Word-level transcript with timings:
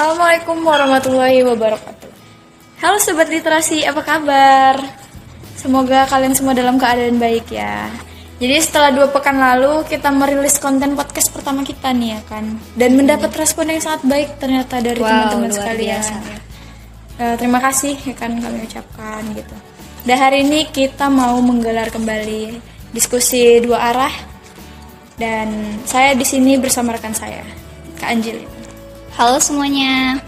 Assalamualaikum 0.00 0.64
warahmatullahi 0.64 1.44
wabarakatuh. 1.44 2.08
Halo 2.80 2.96
sobat 3.04 3.28
literasi, 3.28 3.84
apa 3.84 4.00
kabar? 4.00 4.80
Semoga 5.60 6.08
kalian 6.08 6.32
semua 6.32 6.56
dalam 6.56 6.80
keadaan 6.80 7.20
baik 7.20 7.52
ya. 7.52 7.84
Jadi 8.40 8.64
setelah 8.64 8.96
dua 8.96 9.12
pekan 9.12 9.36
lalu 9.36 9.84
kita 9.84 10.08
merilis 10.08 10.56
konten 10.56 10.96
podcast 10.96 11.28
pertama 11.28 11.60
kita 11.68 11.92
nih 11.92 12.16
ya 12.16 12.20
kan, 12.32 12.48
dan 12.80 12.96
mendapat 12.96 13.28
respon 13.36 13.76
yang 13.76 13.84
sangat 13.84 14.00
baik 14.08 14.40
ternyata 14.40 14.80
dari 14.80 15.04
Wow, 15.04 15.36
teman-teman 15.36 15.52
sekalian. 15.52 16.00
biasa. 16.00 16.16
Eh, 17.20 17.34
terima 17.36 17.58
kasih 17.60 17.94
ya 18.00 18.14
kan 18.16 18.32
kami 18.40 18.58
ucapkan 18.64 19.20
gitu. 19.36 19.56
Dan 20.08 20.16
hari 20.16 20.48
ini 20.48 20.64
kita 20.72 21.12
mau 21.12 21.36
menggelar 21.44 21.92
kembali 21.92 22.56
diskusi 22.96 23.60
dua 23.60 23.92
arah 23.92 24.14
dan 25.20 25.76
saya 25.84 26.16
di 26.16 26.24
sini 26.24 26.56
bersama 26.56 26.96
rekan 26.96 27.12
saya, 27.12 27.44
Kak 28.00 28.16
Angelin. 28.16 28.59
Halo 29.18 29.42
semuanya. 29.42 30.18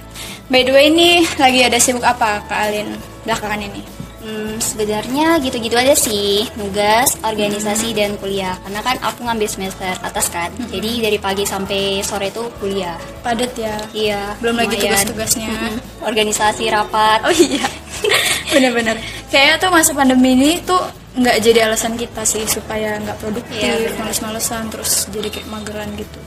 By 0.51 0.67
the 0.67 0.73
way 0.75 0.91
ini 0.91 1.25
lagi 1.39 1.65
ada 1.65 1.79
sibuk 1.79 2.05
apa 2.05 2.43
Kak 2.51 2.59
Alin 2.69 2.99
belakangan 3.25 3.63
ini? 3.63 3.83
Hmm, 4.23 4.55
sebenarnya 4.63 5.43
gitu-gitu 5.43 5.75
aja 5.75 5.99
sih, 5.99 6.47
nugas, 6.55 7.19
organisasi 7.27 7.91
dan 7.91 8.15
kuliah. 8.23 8.55
Karena 8.63 8.79
kan 8.83 8.97
aku 9.03 9.27
ngambil 9.27 9.51
semester 9.51 9.91
atas 9.99 10.31
kan. 10.31 10.51
Jadi 10.71 11.03
dari 11.03 11.19
pagi 11.19 11.43
sampai 11.43 12.07
sore 12.07 12.31
itu 12.31 12.47
kuliah. 12.63 12.95
Padat 13.27 13.51
ya. 13.59 13.75
Iya. 13.91 14.39
Belum 14.39 14.63
lagi 14.63 14.79
lumayan. 14.79 14.87
tugas-tugasnya. 14.87 15.51
Mm-mm. 15.51 15.75
Organisasi 16.07 16.65
rapat. 16.71 17.19
Oh 17.27 17.35
iya. 17.35 17.67
Bener-bener. 18.55 18.95
Kayaknya 19.31 19.55
tuh 19.59 19.71
masa 19.75 19.91
pandemi 19.91 20.39
ini 20.39 20.63
tuh 20.63 20.83
nggak 21.13 21.37
jadi 21.43 21.67
alasan 21.67 21.99
kita 21.99 22.23
sih 22.25 22.47
supaya 22.49 22.97
nggak 23.03 23.19
produktif, 23.21 23.61
Iya, 23.61 23.93
males-malesan 24.01 24.73
terus 24.73 25.09
jadi 25.13 25.29
kayak 25.29 25.49
mageran 25.51 25.89
gitu. 25.99 26.19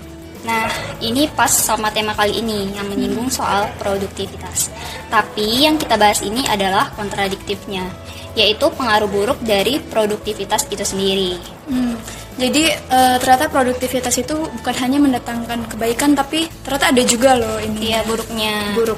Nah, 0.45 0.69
ini 1.01 1.25
pas 1.33 1.49
sama 1.49 1.89
tema 1.89 2.13
kali 2.13 2.37
ini 2.39 2.69
yang 2.77 2.85
menyinggung 2.85 3.33
soal 3.33 3.65
produktivitas. 3.81 4.69
Tapi 5.09 5.65
yang 5.65 5.81
kita 5.81 5.97
bahas 5.97 6.21
ini 6.21 6.45
adalah 6.45 6.93
kontradiktifnya, 6.93 7.89
yaitu 8.37 8.69
pengaruh 8.69 9.09
buruk 9.09 9.39
dari 9.41 9.81
produktivitas 9.81 10.69
itu 10.69 10.85
sendiri. 10.85 11.41
Hmm. 11.65 11.97
Jadi 12.35 12.67
eh, 12.67 13.15
ternyata 13.17 13.47
produktivitas 13.47 14.21
itu 14.21 14.35
bukan 14.61 14.75
hanya 14.85 14.99
mendatangkan 14.99 15.71
kebaikan 15.71 16.13
tapi 16.13 16.45
ternyata 16.61 16.91
ada 16.91 17.03
juga 17.07 17.31
loh 17.39 17.57
ini 17.63 17.95
Iya, 17.95 18.03
buruknya. 18.03 18.55
gitu. 18.75 18.93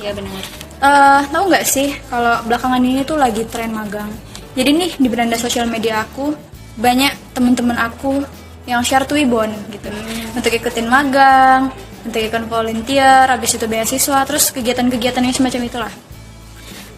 Iya 0.00 0.10
benar. 0.16 0.42
Eh, 0.80 1.20
tahu 1.28 1.44
nggak 1.52 1.66
sih 1.68 1.92
kalau 2.08 2.40
belakangan 2.48 2.80
ini 2.80 3.04
tuh 3.04 3.20
lagi 3.20 3.44
tren 3.46 3.76
magang. 3.76 4.08
Jadi 4.56 4.70
nih 4.74 4.90
di 4.96 5.08
beranda 5.12 5.36
sosial 5.36 5.68
media 5.68 6.02
aku 6.02 6.32
banyak 6.80 7.12
temen-temen 7.36 7.76
aku 7.76 8.24
yang 8.68 8.84
share 8.84 9.08
Twibbon 9.08 9.52
gitu 9.72 9.88
untuk 10.36 10.52
ikutin 10.52 10.86
magang, 10.86 11.72
untuk 12.04 12.20
ikut 12.20 12.44
volunteer, 12.48 13.28
habis 13.28 13.56
itu 13.56 13.64
beasiswa, 13.64 14.20
terus 14.28 14.52
kegiatan-kegiatan 14.52 15.22
yang 15.24 15.34
semacam 15.36 15.60
itulah. 15.66 15.92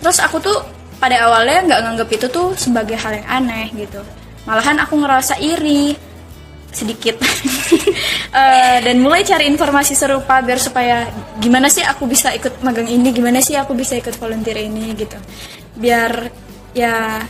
Terus 0.02 0.18
aku 0.18 0.42
tuh 0.42 0.58
pada 0.98 1.22
awalnya 1.26 1.66
nggak 1.66 1.80
nganggep 1.86 2.08
itu 2.18 2.26
tuh 2.30 2.54
sebagai 2.58 2.98
hal 2.98 3.22
yang 3.22 3.26
aneh 3.26 3.70
gitu. 3.74 4.02
Malahan 4.46 4.82
aku 4.82 4.98
ngerasa 4.98 5.38
iri 5.38 5.94
sedikit 6.72 7.20
Eh, 8.32 8.78
dan 8.80 8.96
mulai 8.96 9.28
cari 9.28 9.44
informasi 9.44 9.92
serupa 9.92 10.40
biar 10.40 10.56
supaya 10.56 11.04
gimana 11.36 11.68
sih 11.68 11.84
aku 11.84 12.08
bisa 12.08 12.32
ikut 12.32 12.64
magang 12.64 12.88
ini 12.88 13.12
gimana 13.12 13.44
sih 13.44 13.52
aku 13.60 13.76
bisa 13.76 13.92
ikut 13.92 14.16
volunteer 14.16 14.56
ini 14.56 14.96
gitu 14.96 15.20
biar 15.76 16.32
ya 16.72 17.20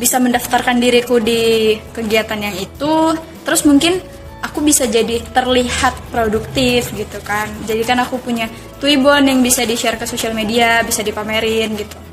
bisa 0.00 0.16
mendaftarkan 0.16 0.80
diriku 0.80 1.20
di 1.20 1.76
kegiatan 1.92 2.40
yang 2.40 2.56
itu 2.56 3.12
terus 3.44 3.68
mungkin 3.68 4.00
aku 4.40 4.64
bisa 4.64 4.88
jadi 4.88 5.20
terlihat 5.36 5.92
produktif 6.08 6.88
gitu 6.96 7.20
kan 7.20 7.52
jadi 7.68 7.84
kan 7.84 8.00
aku 8.00 8.16
punya 8.16 8.48
Twibbon 8.80 9.28
yang 9.28 9.44
bisa 9.44 9.68
di 9.68 9.76
share 9.76 10.00
ke 10.00 10.08
sosial 10.08 10.32
media 10.32 10.80
bisa 10.80 11.04
dipamerin 11.04 11.76
gitu 11.76 12.10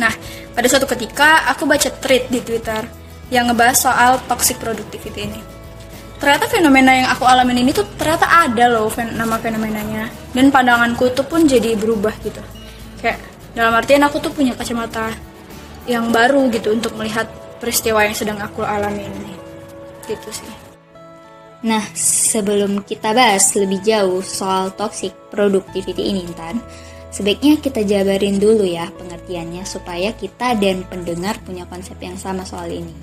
Nah, 0.00 0.12
pada 0.56 0.66
suatu 0.68 0.88
ketika 0.88 1.44
aku 1.52 1.68
baca 1.68 1.88
tweet 1.92 2.32
di 2.32 2.40
Twitter 2.40 2.80
yang 3.28 3.48
ngebahas 3.48 3.76
soal 3.76 4.12
toxic 4.28 4.56
productivity 4.60 5.28
ini. 5.28 5.40
Ternyata 6.16 6.46
fenomena 6.46 6.94
yang 6.94 7.08
aku 7.10 7.26
alamin 7.26 7.66
ini 7.66 7.74
tuh 7.74 7.82
ternyata 7.98 8.30
ada 8.30 8.70
loh 8.70 8.92
nama 8.94 9.36
fenomenanya. 9.42 10.06
Dan 10.30 10.54
pandanganku 10.54 11.10
tuh 11.12 11.26
pun 11.26 11.44
jadi 11.44 11.74
berubah 11.74 12.14
gitu. 12.22 12.38
Kayak 13.02 13.18
dalam 13.52 13.74
artian 13.74 14.06
aku 14.06 14.22
tuh 14.22 14.32
punya 14.32 14.54
kacamata 14.54 15.12
yang 15.86 16.14
baru 16.14 16.46
gitu 16.50 16.74
untuk 16.74 16.94
melihat 16.94 17.26
peristiwa 17.58 18.02
yang 18.02 18.16
sedang 18.16 18.38
aku 18.38 18.62
alami 18.62 19.06
ini. 19.06 19.34
Gitu 20.06 20.28
sih. 20.30 20.52
Nah, 21.62 21.86
sebelum 21.94 22.82
kita 22.82 23.14
bahas 23.14 23.54
lebih 23.54 23.78
jauh 23.86 24.18
soal 24.18 24.74
toxic 24.74 25.14
productivity 25.30 26.10
ini, 26.10 26.26
Tan, 26.34 26.58
sebaiknya 27.14 27.54
kita 27.62 27.86
jabarin 27.86 28.42
dulu 28.42 28.66
ya 28.66 28.90
pengertiannya 28.98 29.62
supaya 29.62 30.10
kita 30.10 30.58
dan 30.58 30.82
pendengar 30.90 31.38
punya 31.46 31.62
konsep 31.70 31.94
yang 32.02 32.18
sama 32.18 32.42
soal 32.42 32.66
ini. 32.66 32.94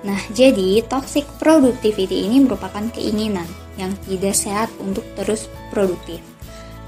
Nah, 0.00 0.16
jadi 0.32 0.80
toxic 0.88 1.28
productivity 1.36 2.24
ini 2.24 2.40
merupakan 2.40 2.88
keinginan 2.88 3.44
yang 3.76 3.92
tidak 4.08 4.32
sehat 4.32 4.72
untuk 4.80 5.04
terus 5.12 5.44
produktif. 5.68 6.24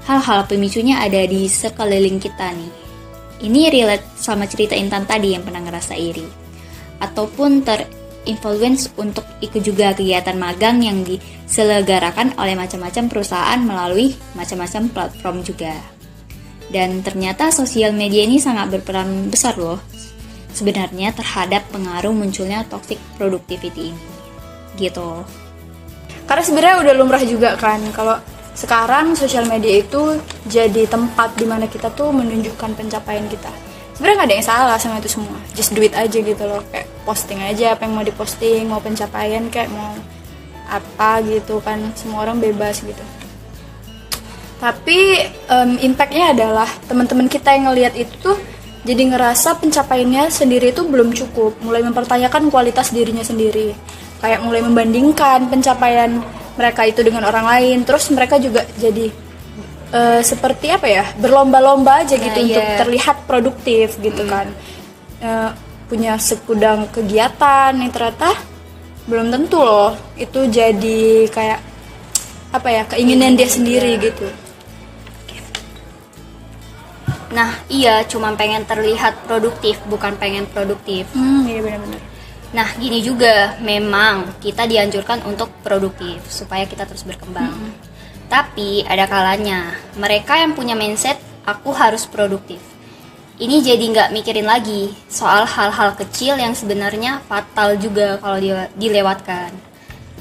Hal-hal 0.09 0.49
pemicunya 0.49 0.97
ada 0.97 1.21
di 1.29 1.45
sekeliling 1.45 2.17
kita 2.17 2.57
nih. 2.57 2.82
Ini 3.43 3.67
relate 3.67 4.15
sama 4.15 4.47
cerita 4.47 4.71
Intan 4.71 5.03
tadi 5.03 5.35
yang 5.35 5.43
pernah 5.43 5.59
ngerasa 5.59 5.99
iri. 5.99 6.23
Ataupun 7.03 7.67
terinfluence 7.67 8.95
untuk 8.95 9.27
ikut 9.43 9.59
juga 9.59 9.91
kegiatan 9.91 10.39
magang 10.39 10.79
yang 10.79 11.03
diselenggarakan 11.03 12.39
oleh 12.39 12.55
macam-macam 12.55 13.11
perusahaan 13.11 13.59
melalui 13.59 14.15
macam-macam 14.39 14.87
platform 14.95 15.43
juga. 15.43 15.75
Dan 16.71 17.03
ternyata 17.03 17.51
sosial 17.51 17.91
media 17.91 18.23
ini 18.23 18.39
sangat 18.39 18.79
berperan 18.79 19.27
besar 19.27 19.59
loh 19.59 19.83
sebenarnya 20.55 21.11
terhadap 21.11 21.67
pengaruh 21.73 22.15
munculnya 22.15 22.63
toxic 22.71 23.01
productivity 23.19 23.91
ini. 23.91 24.03
Gitu. 24.79 25.09
Karena 26.23 26.43
sebenarnya 26.47 26.77
udah 26.87 26.93
lumrah 26.95 27.23
juga 27.27 27.59
kan 27.59 27.83
kalau 27.91 28.15
sekarang 28.53 29.17
sosial 29.17 29.49
media 29.49 29.81
itu 29.81 30.21
jadi 30.45 30.85
tempat 30.85 31.33
di 31.33 31.45
mana 31.49 31.65
kita 31.65 31.89
tuh 31.93 32.13
menunjukkan 32.13 32.77
pencapaian 32.77 33.25
kita. 33.25 33.49
Sebenarnya 33.97 34.15
nggak 34.21 34.29
ada 34.29 34.37
yang 34.37 34.47
salah 34.47 34.77
sama 34.77 34.97
itu 35.01 35.09
semua. 35.09 35.37
Just 35.57 35.73
do 35.73 35.81
it 35.81 35.93
aja 35.93 36.17
gitu 36.17 36.43
loh. 36.45 36.61
Kayak 36.69 36.89
posting 37.05 37.41
aja 37.41 37.73
apa 37.73 37.85
yang 37.85 37.93
mau 37.97 38.05
diposting, 38.05 38.69
mau 38.69 38.81
pencapaian 38.81 39.45
kayak 39.49 39.69
mau 39.73 39.93
apa 40.69 41.21
gitu 41.25 41.61
kan. 41.65 41.81
Semua 41.97 42.25
orang 42.29 42.41
bebas 42.41 42.81
gitu. 42.81 43.03
Tapi 44.61 45.27
em, 45.49 45.71
impactnya 45.91 46.33
adalah 46.33 46.69
teman-teman 46.87 47.27
kita 47.27 47.51
yang 47.53 47.73
ngelihat 47.73 47.93
itu 47.99 48.13
tuh 48.21 48.37
jadi 48.83 49.15
ngerasa 49.15 49.63
pencapaiannya 49.63 50.27
sendiri 50.27 50.75
itu 50.75 50.83
belum 50.83 51.15
cukup, 51.15 51.55
mulai 51.63 51.79
mempertanyakan 51.87 52.51
kualitas 52.51 52.91
dirinya 52.91 53.23
sendiri, 53.23 53.71
kayak 54.19 54.43
mulai 54.43 54.59
membandingkan 54.59 55.47
pencapaian 55.47 56.19
mereka 56.53 56.85
itu 56.85 57.01
dengan 57.01 57.25
orang 57.25 57.45
lain, 57.45 57.77
terus 57.85 58.09
mereka 58.13 58.37
juga 58.37 58.65
jadi 58.77 59.09
eh, 59.93 60.21
seperti 60.21 60.73
apa 60.73 60.87
ya, 60.89 61.05
berlomba-lomba 61.17 62.05
aja 62.05 62.17
gitu 62.17 62.39
Nah, 62.39 62.47
untuk 62.49 62.65
iya. 62.65 62.77
terlihat 62.81 63.17
produktif 63.29 63.97
gitu 64.01 64.23
kan, 64.25 64.49
Eh, 65.23 65.49
punya 65.87 66.19
sekudang 66.19 66.91
kegiatan 66.91 67.71
yang 67.71 67.91
ternyata 67.95 68.35
belum 69.07 69.31
tentu 69.31 69.63
loh 69.63 69.95
itu 70.19 70.51
jadi 70.51 71.31
kayak 71.31 71.59
apa 72.51 72.67
ya 72.67 72.83
keinginan 72.91 73.39
dia 73.39 73.47
sendiri 73.47 73.95
gitu. 74.03 74.27
Nah, 77.31 77.55
iya 77.71 78.03
cuma 78.03 78.35
pengen 78.35 78.67
terlihat 78.67 79.25
produktif, 79.25 79.79
bukan 79.87 80.13
pengen 80.19 80.43
produktif. 80.51 81.07
Hmm, 81.15 81.47
iya 81.47 81.63
benar-benar. 81.63 82.03
Nah, 82.53 82.69
gini 82.77 83.01
juga, 83.01 83.57
memang 83.65 84.37
kita 84.37 84.69
dianjurkan 84.69 85.25
untuk 85.25 85.49
produktif 85.65 86.21
supaya 86.29 86.69
kita 86.69 86.85
terus 86.85 87.01
berkembang. 87.01 87.57
Tapi 88.29 88.85
ada 88.85 89.09
kalanya, 89.09 89.73
mereka 89.97 90.37
yang 90.37 90.53
punya 90.53 90.77
mindset 90.77 91.17
aku 91.49 91.73
harus 91.73 92.05
produktif. 92.05 92.61
Ini 93.41 93.65
jadi 93.65 93.81
nggak 93.81 94.09
mikirin 94.13 94.45
lagi 94.45 94.93
soal 95.09 95.49
hal-hal 95.49 95.97
kecil 95.97 96.37
yang 96.37 96.53
sebenarnya 96.53 97.25
fatal 97.25 97.73
juga 97.81 98.21
kalau 98.21 98.37
dilewatkan. 98.77 99.49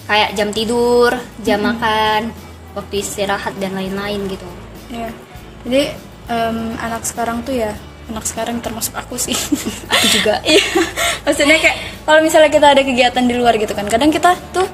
Kayak 0.08 0.32
jam 0.32 0.48
tidur, 0.50 1.12
jam 1.44 1.60
makan, 1.60 2.32
waktu 2.72 3.04
istirahat 3.04 3.52
dan 3.60 3.76
lain-lain 3.76 4.24
gitu. 4.32 4.48
Iya. 4.88 5.10
Jadi 5.68 5.82
em, 6.32 6.58
anak 6.80 7.04
sekarang 7.04 7.44
tuh 7.44 7.54
ya, 7.54 7.76
anak 8.08 8.25
sekarang 8.25 8.58
termasuk 8.58 8.93
aku 8.93 9.14
sih. 9.14 9.34
Aku 9.93 10.06
juga. 10.10 10.43
Iya. 10.43 10.62
Maksudnya 11.22 11.56
kayak 11.56 11.76
kalau 12.02 12.20
misalnya 12.20 12.49
kita 12.49 12.66
ada 12.69 12.82
kegiatan 12.82 13.22
di 13.22 13.34
luar 13.34 13.54
gitu 13.54 13.72
kan, 13.72 13.87
kadang 13.87 14.08
kita 14.08 14.34
tuh 14.50 14.66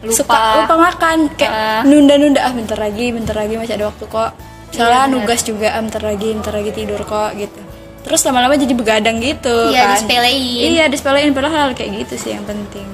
Lupa. 0.00 0.14
suka 0.16 0.38
lupa 0.64 0.76
makan, 0.80 1.18
kayak 1.34 1.52
Ah. 1.52 1.82
nunda-nunda 1.82 2.40
ah 2.40 2.52
bentar 2.52 2.78
lagi, 2.78 3.10
bentar 3.10 3.34
lagi 3.34 3.54
masih 3.54 3.74
ada 3.74 3.86
waktu 3.86 4.04
kok. 4.06 4.30
Misalnya 4.70 4.86
Iya, 4.88 5.02
benar. 5.02 5.12
nugas 5.12 5.40
juga 5.42 5.68
ah, 5.70 5.80
bentar 5.80 6.00
lagi, 6.00 6.28
bentar 6.32 6.52
lagi 6.54 6.70
tidur 6.70 7.00
kok 7.02 7.30
gitu. 7.34 7.60
Terus 8.00 8.20
lama-lama 8.24 8.54
jadi 8.54 8.72
begadang 8.72 9.18
gitu 9.18 9.56
Iya, 9.68 9.82
kan. 9.82 9.92
disepelein. 9.98 10.68
Iya, 10.72 10.84
disepelein 10.88 11.30
padahal 11.30 11.54
hal 11.58 11.70
kayak 11.74 12.06
gitu 12.06 12.14
sih 12.16 12.30
yang 12.32 12.44
penting. 12.44 12.88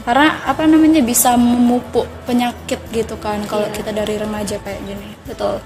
Karena 0.00 0.42
apa 0.42 0.64
namanya 0.64 0.98
bisa 1.00 1.36
memupuk 1.36 2.08
penyakit 2.24 2.80
gitu 2.90 3.14
kan 3.16 3.38
kalau 3.46 3.68
Iya. 3.68 3.76
kita 3.76 3.90
dari 3.92 4.18
remaja 4.18 4.56
kayak 4.58 4.80
gini. 4.82 5.08
Betul. 5.22 5.60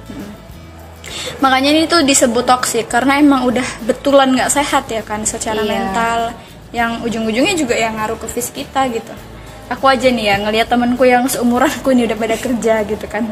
Makanya 1.39 1.71
ini 1.73 1.85
tuh 1.87 2.03
disebut 2.03 2.45
toksik 2.45 2.87
karena 2.89 3.19
emang 3.19 3.47
udah 3.49 3.65
betulan 3.85 4.33
nggak 4.33 4.51
sehat 4.51 4.89
ya 4.89 5.01
kan 5.03 5.25
secara 5.25 5.61
Iya. 5.63 5.71
mental. 5.71 6.21
Yang 6.75 6.91
ujung-ujungnya 7.07 7.55
juga 7.55 7.75
yang 7.79 7.95
ngaruh 7.97 8.19
ke 8.19 8.27
fisik 8.27 8.67
kita 8.67 8.91
gitu. 8.91 9.15
Aku 9.71 9.87
aja 9.87 10.11
nih 10.11 10.27
ya 10.29 10.37
ngelihat 10.43 10.69
temanku 10.69 11.07
yang 11.07 11.25
seumuranku 11.31 11.95
nih 11.95 12.11
udah 12.11 12.19
pada 12.19 12.37
kerja 12.37 12.75
gitu 12.85 13.07
kan. 13.07 13.31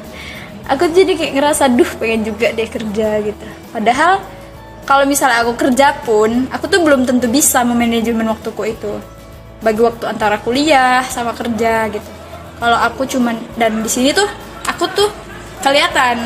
Aku 0.71 0.87
jadi 0.89 1.19
kayak 1.19 1.33
ngerasa 1.35 1.67
duh 1.69 1.91
pengen 1.99 2.23
juga 2.23 2.55
deh 2.55 2.71
kerja 2.71 3.19
gitu. 3.21 3.47
Padahal 3.75 4.23
kalau 4.87 5.05
misalnya 5.05 5.43
aku 5.43 5.59
kerja 5.59 5.91
pun 6.07 6.47
aku 6.55 6.71
tuh 6.71 6.81
belum 6.87 7.03
tentu 7.03 7.27
bisa 7.27 7.67
memanajemen 7.67 8.31
waktuku 8.31 8.73
itu. 8.73 8.93
Bagi 9.59 9.83
waktu 9.83 10.07
antara 10.07 10.39
kuliah 10.39 11.03
sama 11.11 11.35
kerja 11.35 11.91
gitu. 11.91 12.11
Kalau 12.63 12.79
aku 12.79 13.03
cuman 13.11 13.35
dan 13.59 13.83
di 13.83 13.91
sini 13.91 14.15
tuh 14.15 14.27
aku 14.63 14.87
tuh 14.95 15.11
kelihatan 15.63 16.19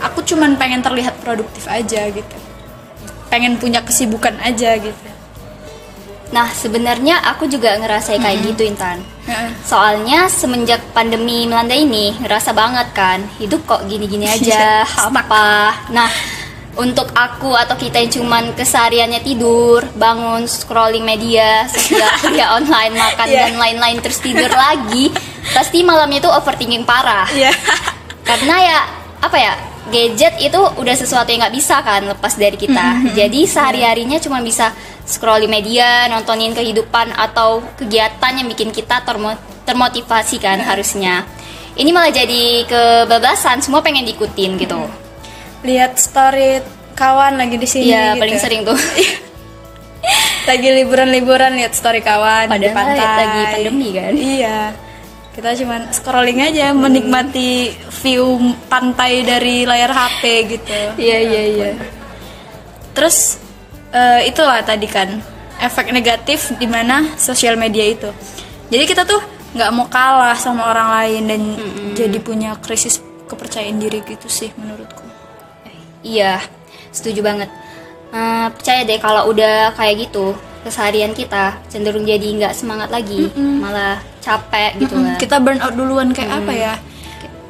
aku 0.00 0.24
cuman 0.24 0.56
pengen 0.56 0.80
terlihat 0.80 1.16
produktif 1.20 1.64
aja 1.64 2.08
gitu 2.08 2.36
pengen 3.28 3.56
punya 3.56 3.80
kesibukan 3.80 4.34
aja 4.40 4.76
gitu 4.76 5.08
Nah, 6.30 6.46
sebenarnya 6.46 7.18
aku 7.26 7.50
juga 7.50 7.74
ngerasain 7.74 8.22
kayak 8.22 8.54
gitu, 8.54 8.62
Intan. 8.62 9.02
Heeh. 9.26 9.50
Soalnya 9.66 10.30
semenjak 10.30 10.78
pandemi 10.94 11.42
melanda 11.42 11.74
ini, 11.74 12.14
ngerasa 12.22 12.54
banget 12.54 12.86
kan, 12.94 13.18
hidup 13.42 13.66
kok 13.66 13.82
gini-gini 13.90 14.30
aja, 14.38 14.86
hampa. 14.86 15.74
Nah, 15.90 16.06
untuk 16.78 17.10
aku 17.18 17.50
atau 17.58 17.74
kita 17.74 17.98
yang 17.98 18.14
cuman 18.14 18.54
kesehariannya 18.54 19.26
tidur, 19.26 19.82
bangun, 19.98 20.46
scrolling 20.46 21.02
media, 21.02 21.66
sosial 21.66 22.06
media 22.22 22.46
online, 22.62 22.94
makan 22.94 23.26
Iya. 23.26 23.40
dan 23.50 23.54
lain-lain 23.58 23.98
terus 23.98 24.22
tidur 24.22 24.54
lagi, 24.54 25.10
pasti 25.50 25.82
malamnya 25.82 26.22
itu 26.22 26.30
overthinking 26.30 26.86
parah. 26.86 27.26
Iya. 27.34 27.50
Karena 28.22 28.54
ya 28.62 28.78
apa 29.18 29.34
ya 29.34 29.52
gadget 29.90 30.38
itu 30.38 30.56
udah 30.56 30.94
sesuatu 30.94 31.26
yang 31.26 31.42
nggak 31.42 31.52
bisa 31.52 31.82
kan 31.82 32.06
lepas 32.06 32.34
dari 32.34 32.54
kita. 32.54 33.12
Jadi 33.12 33.44
sehari-harinya 33.44 34.16
cuma 34.16 34.38
bisa 34.38 34.70
scrolling 35.02 35.50
media, 35.50 36.06
nontonin 36.06 36.50
kehidupan 36.50 37.10
atau 37.12 37.60
kegiatan 37.74 38.32
yang 38.32 38.46
bikin 38.46 38.70
kita 38.70 39.02
termo- 39.02 39.34
termotivasi 39.62 40.38
kan 40.38 40.58
harusnya. 40.58 41.26
Ini 41.72 41.90
malah 41.90 42.10
jadi 42.10 42.64
kebablasan, 42.64 43.60
semua 43.60 43.80
pengen 43.80 44.02
diikutin 44.04 44.56
gitu. 44.56 44.80
lihat 45.60 45.94
story 45.94 46.64
kawan 46.94 47.36
lagi 47.36 47.54
di 47.54 47.68
sini 47.68 47.92
Iya, 47.92 48.16
gitu. 48.16 48.20
paling 48.20 48.38
sering 48.38 48.60
tuh. 48.64 48.78
lagi 50.48 50.68
liburan-liburan 50.72 51.52
lihat 51.52 51.72
story 51.72 52.00
kawan 52.00 52.48
di 52.48 52.64
Padahal 52.64 52.74
pantai 52.74 52.96
lagi 52.98 53.40
pandemi 53.52 53.88
kan. 53.92 54.12
iya 54.16 54.58
kita 55.30 55.54
cuman 55.62 55.94
scrolling 55.94 56.42
aja 56.42 56.74
menikmati 56.74 57.70
view 58.02 58.54
pantai 58.66 59.22
dari 59.22 59.62
layar 59.62 59.94
HP 59.94 60.22
gitu. 60.58 60.78
Iya, 60.98 61.18
iya, 61.22 61.42
iya. 61.46 61.70
terus 62.90 63.38
eh, 63.94 64.26
itulah 64.26 64.60
tadi 64.66 64.90
kan 64.90 65.22
efek 65.62 65.94
negatif 65.94 66.50
di 66.58 66.66
mana 66.66 67.14
sosial 67.14 67.54
media 67.54 67.86
itu. 67.86 68.10
Jadi 68.70 68.84
kita 68.86 69.06
tuh 69.06 69.22
nggak 69.54 69.70
mau 69.74 69.86
kalah 69.86 70.38
sama 70.38 70.70
orang 70.70 70.88
lain 70.98 71.22
dan 71.26 71.42
jadi 71.94 72.18
punya 72.22 72.54
krisis 72.58 73.02
kepercayaan 73.30 73.78
diri 73.78 74.02
gitu 74.02 74.26
sih 74.26 74.50
menurutku. 74.58 75.06
Iya, 76.02 76.42
setuju 76.90 77.22
banget. 77.22 77.50
Eh, 78.10 78.46
percaya 78.50 78.82
deh 78.82 78.98
kalau 78.98 79.30
udah 79.30 79.70
kayak 79.78 80.10
gitu, 80.10 80.34
keseharian 80.60 81.10
kita 81.10 81.56
cenderung 81.66 82.02
jadi 82.02 82.22
nggak 82.22 82.52
semangat 82.52 82.88
lagi, 82.88 83.28
malah 83.34 83.98
capek 84.18 84.76
gitu 84.76 84.92
Mm, 84.92 85.04
lah. 85.04 85.16
kita 85.16 85.36
burn 85.36 85.58
out 85.58 85.72
duluan 85.72 86.08
kayak 86.10 86.30
apa 86.36 86.52
ya 86.52 86.74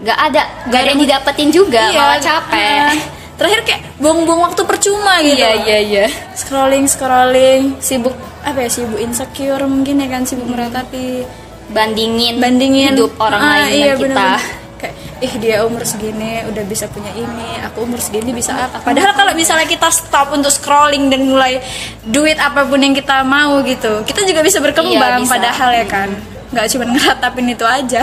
Nggak 0.00 0.18
ada, 0.22 0.42
nggak 0.64 0.80
ada 0.80 0.88
yang 0.88 1.00
didapetin 1.00 1.48
juga, 1.50 1.84
malah 1.90 2.16
capek. 2.16 2.56
eh, 2.88 2.98
terakhir 3.36 3.60
kayak 3.62 3.80
buang-buang 3.96 4.40
waktu 4.46 4.62
percuma 4.64 5.20
gitu 5.20 5.36
Iya, 5.36 5.50
iya, 5.60 5.78
iya. 5.78 6.06
scrolling 6.32 6.84
scrolling 6.84 7.76
sibuk 7.78 8.12
apa 8.40 8.58
ya 8.58 8.70
sibuk 8.70 8.96
insecure 8.96 9.60
mungkin 9.64 9.98
ya 9.98 10.08
kan 10.08 10.22
sibuk 10.22 10.46
meratapi 10.46 11.24
Bandingin, 11.68 12.36
bandingin 12.36 12.92
hidup 12.92 13.14
orang 13.16 13.38
Ah, 13.38 13.50
lain 13.60 13.70
iya, 13.72 13.86
dan 13.86 13.96
kita. 13.96 14.02
bener-bener. 14.02 14.40
Kayak 14.80 14.96
ih 15.20 15.32
dia 15.36 15.56
umur 15.68 15.84
segini 15.84 16.40
udah 16.48 16.64
bisa 16.64 16.88
punya 16.88 17.12
ini 17.12 17.60
aku 17.60 17.84
umur 17.84 18.00
segini 18.00 18.32
bisa 18.32 18.56
apa 18.56 18.80
padahal 18.80 19.12
kalau 19.12 19.36
misalnya 19.36 19.68
kita 19.68 19.92
stop 19.92 20.32
untuk 20.32 20.48
scrolling 20.48 21.12
dan 21.12 21.28
mulai 21.28 21.60
duit 22.08 22.40
apa 22.40 22.64
pun 22.64 22.80
yang 22.80 22.96
kita 22.96 23.20
mau 23.20 23.60
gitu 23.60 24.00
kita 24.08 24.24
juga 24.24 24.40
bisa 24.40 24.58
berkembang 24.64 25.20
Iya, 25.20 25.28
bisa. 25.28 25.32
padahal 25.36 25.70
ya 25.76 25.86
kan 25.86 26.08
nggak 26.50 26.66
cuma 26.72 26.84
ngeratapin 26.88 27.46
itu 27.52 27.64
aja 27.68 28.02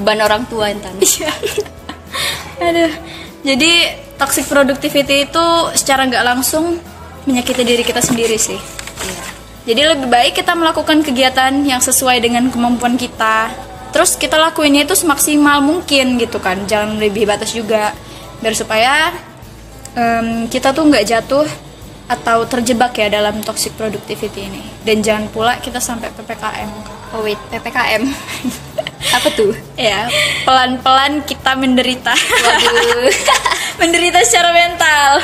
Beban 0.00 0.20
orang 0.24 0.42
tua 0.48 0.72
entar. 0.72 0.92
Iya. 1.02 1.30
Aduh. 2.60 2.92
Jadi 3.40 3.72
toxic 4.20 4.44
productivity 4.48 5.24
itu 5.28 5.46
secara 5.76 6.04
nggak 6.04 6.24
langsung 6.24 6.76
menyakiti 7.24 7.62
diri 7.64 7.84
kita 7.84 8.00
sendiri 8.00 8.36
sih. 8.36 8.56
Iya. 8.56 9.24
Jadi 9.70 9.80
lebih 9.96 10.08
baik 10.08 10.40
kita 10.40 10.56
melakukan 10.56 11.04
kegiatan 11.04 11.52
yang 11.64 11.80
sesuai 11.84 12.20
dengan 12.20 12.48
kemampuan 12.48 12.96
kita. 12.96 13.52
Terus 14.00 14.16
kita 14.16 14.40
lakuinnya 14.40 14.88
itu 14.88 14.96
semaksimal 14.96 15.60
mungkin 15.60 16.16
gitu 16.16 16.40
kan. 16.40 16.64
Jangan 16.64 16.96
lebih 16.96 17.28
batas 17.28 17.52
juga. 17.52 17.92
Biar 18.40 18.56
supaya 18.56 19.12
em, 19.92 20.48
kita 20.48 20.72
tuh 20.72 20.88
nggak 20.88 21.04
jatuh 21.04 21.44
atau 22.08 22.48
terjebak 22.48 22.96
ya 22.96 23.12
dalam 23.12 23.44
toxic 23.44 23.76
productivity 23.76 24.48
ini. 24.48 24.64
Dan 24.88 25.04
jangan 25.04 25.28
pula 25.28 25.60
kita 25.60 25.84
sampai 25.84 26.08
PPKM. 26.16 26.70
Oh 27.12 27.20
wait, 27.20 27.36
PPKM. 27.52 28.08
Apa 29.20 29.28
tuh? 29.36 29.52
Ya, 29.76 30.08
pelan-pelan 30.48 31.20
kita 31.28 31.52
menderita. 31.60 32.16
Waduh. 32.16 33.12
menderita 33.84 34.24
secara 34.24 34.48
mental. 34.56 35.20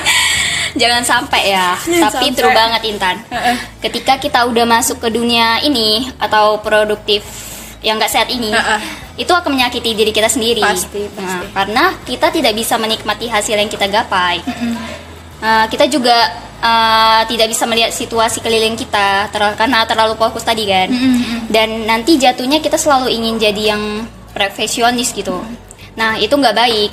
Jangan 0.76 1.00
sampai 1.00 1.48
ya. 1.48 1.80
Jangan 1.88 2.12
Tapi 2.12 2.28
sampai. 2.28 2.36
true 2.36 2.52
banget 2.52 2.82
Intan. 2.92 3.16
Heeh. 3.32 3.56
Ketika 3.80 4.20
kita 4.20 4.44
udah 4.44 4.68
masuk 4.68 5.00
ke 5.00 5.08
dunia 5.08 5.64
ini 5.64 6.12
atau 6.20 6.60
produktif 6.60 7.45
yang 7.86 8.02
nggak 8.02 8.10
sehat 8.10 8.26
ini, 8.34 8.50
Heeh. 8.50 8.80
itu 9.22 9.30
akan 9.30 9.54
menyakiti 9.54 9.94
diri 9.94 10.10
kita 10.10 10.26
sendiri. 10.26 10.58
Pasti, 10.58 11.06
pasti. 11.06 11.22
Nah, 11.22 11.46
karena 11.54 11.84
kita 12.02 12.34
tidak 12.34 12.52
bisa 12.58 12.74
menikmati 12.74 13.30
hasil 13.30 13.54
yang 13.54 13.70
kita 13.70 13.86
gapai. 13.86 14.42
Nah, 15.38 15.70
kita 15.70 15.86
juga 15.86 16.42
eh, 16.56 17.22
tidak 17.30 17.46
bisa 17.52 17.62
melihat 17.68 17.94
situasi 17.94 18.42
keliling 18.42 18.74
kita 18.74 19.30
ter- 19.30 19.54
karena 19.54 19.86
terlalu 19.86 20.18
fokus 20.18 20.42
tadi 20.42 20.66
kan. 20.66 20.90
Dan 21.46 21.86
nanti 21.86 22.18
jatuhnya 22.18 22.58
kita 22.58 22.74
selalu 22.74 23.06
ingin 23.14 23.38
jadi 23.38 23.62
yang 23.76 23.82
perfeksionis 24.34 25.14
gitu. 25.14 25.38
Nah, 25.94 26.18
itu 26.18 26.34
nggak 26.34 26.56
baik. 26.56 26.90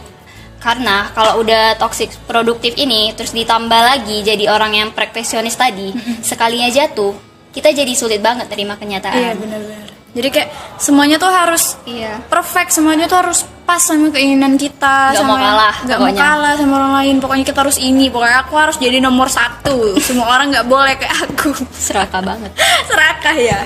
Karena 0.61 1.11
kalau 1.11 1.43
udah 1.43 1.75
toxic 1.75 2.07
produktif 2.23 2.77
ini 2.79 3.11
terus 3.17 3.35
ditambah 3.35 3.81
lagi 3.83 4.23
jadi 4.23 4.47
orang 4.47 4.71
yang 4.71 4.89
perfeksionis 4.95 5.59
tadi, 5.59 5.91
sekalinya 6.23 6.71
jatuh, 6.71 7.11
kita 7.51 7.75
jadi 7.75 7.91
sulit 7.91 8.23
banget 8.23 8.47
terima 8.47 8.79
kenyataan. 8.79 9.11
Iya 9.11 9.31
benar-benar. 9.35 9.92
Jadi 10.13 10.29
kayak 10.29 10.49
semuanya 10.77 11.17
tuh 11.17 11.25
harus 11.25 11.73
Iya. 11.89 12.21
perfect, 12.29 12.69
semuanya 12.69 13.09
tuh 13.09 13.17
harus 13.17 13.49
pas 13.65 13.81
sama 13.81 14.13
keinginan 14.13 14.61
kita. 14.61 15.09
Nggak 15.09 15.25
sama 15.25 15.33
mau 15.33 15.41
kalah, 15.41 15.75
Gak 15.89 15.97
mau 15.97 16.13
kalah 16.13 16.53
sama 16.53 16.73
orang 16.77 16.93
lain. 17.01 17.15
Pokoknya 17.17 17.41
kita 17.43 17.59
harus 17.65 17.81
ini. 17.81 18.13
Pokoknya 18.13 18.45
aku 18.45 18.53
harus 18.53 18.77
jadi 18.77 19.01
nomor 19.01 19.25
satu. 19.25 19.97
Semua 19.97 20.29
orang 20.29 20.53
nggak 20.53 20.69
boleh 20.69 20.93
kayak 20.95 21.17
aku. 21.25 21.49
Serakah 21.73 22.21
banget. 22.21 22.51
Serakah 22.93 23.35
ya. 23.35 23.59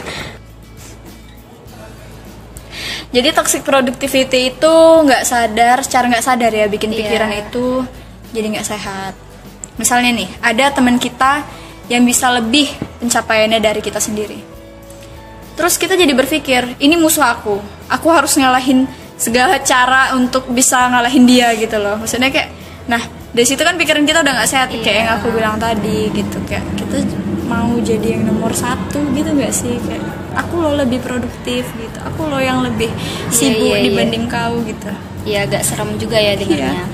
Jadi 3.08 3.28
toxic 3.32 3.64
productivity 3.64 4.52
itu 4.52 4.74
nggak 5.04 5.24
sadar, 5.24 5.84
secara 5.84 6.08
nggak 6.08 6.26
sadar 6.26 6.52
ya 6.52 6.68
bikin 6.68 6.92
Iya. 6.92 7.00
pikiran 7.04 7.32
itu 7.34 7.84
jadi 8.32 8.48
nggak 8.56 8.68
sehat. 8.68 9.14
Misalnya 9.76 10.12
nih, 10.16 10.30
ada 10.40 10.72
teman 10.72 10.96
kita 10.96 11.44
yang 11.88 12.04
bisa 12.04 12.32
lebih 12.32 12.68
pencapaiannya 13.00 13.60
dari 13.60 13.80
kita 13.80 14.00
sendiri. 14.00 14.57
Terus 15.58 15.74
kita 15.82 15.98
jadi 15.98 16.14
berpikir, 16.14 16.78
ini 16.78 16.94
musuh 16.94 17.26
aku. 17.26 17.58
Aku 17.90 18.08
harus 18.14 18.38
ngalahin 18.38 18.86
segala 19.18 19.58
cara 19.66 20.14
untuk 20.14 20.46
bisa 20.54 20.86
ngalahin 20.94 21.26
dia 21.26 21.50
gitu 21.58 21.82
loh. 21.82 21.98
Maksudnya 21.98 22.30
kayak, 22.30 22.54
nah 22.86 23.02
dari 23.34 23.48
situ 23.50 23.66
kan 23.66 23.74
pikiran 23.74 24.06
kita 24.06 24.22
udah 24.22 24.34
nggak 24.38 24.50
sehat 24.50 24.70
kayak 24.70 24.98
yang 25.02 25.10
aku 25.18 25.34
bilang 25.34 25.58
tadi 25.58 26.14
gitu. 26.14 26.38
Kayak 26.46 26.62
kita 26.78 27.02
mau 27.50 27.74
jadi 27.82 28.22
yang 28.22 28.30
nomor 28.30 28.54
satu 28.54 29.02
gitu 29.18 29.34
nggak 29.34 29.50
sih? 29.50 29.82
Kayak 29.82 30.06
aku 30.38 30.62
lo 30.62 30.78
lebih 30.78 31.02
produktif 31.02 31.66
gitu. 31.74 31.98
Aku 32.06 32.30
lo 32.30 32.38
yang 32.38 32.62
lebih 32.62 32.94
sibuk 33.34 33.74
iya, 33.74 33.82
iya. 33.82 33.86
dibanding 33.90 34.30
kau 34.30 34.62
gitu. 34.62 34.94
Ya 35.26 35.50
agak 35.50 35.66
serem 35.66 35.98
juga 35.98 36.22
ya 36.22 36.38
dengarnya. 36.38 36.86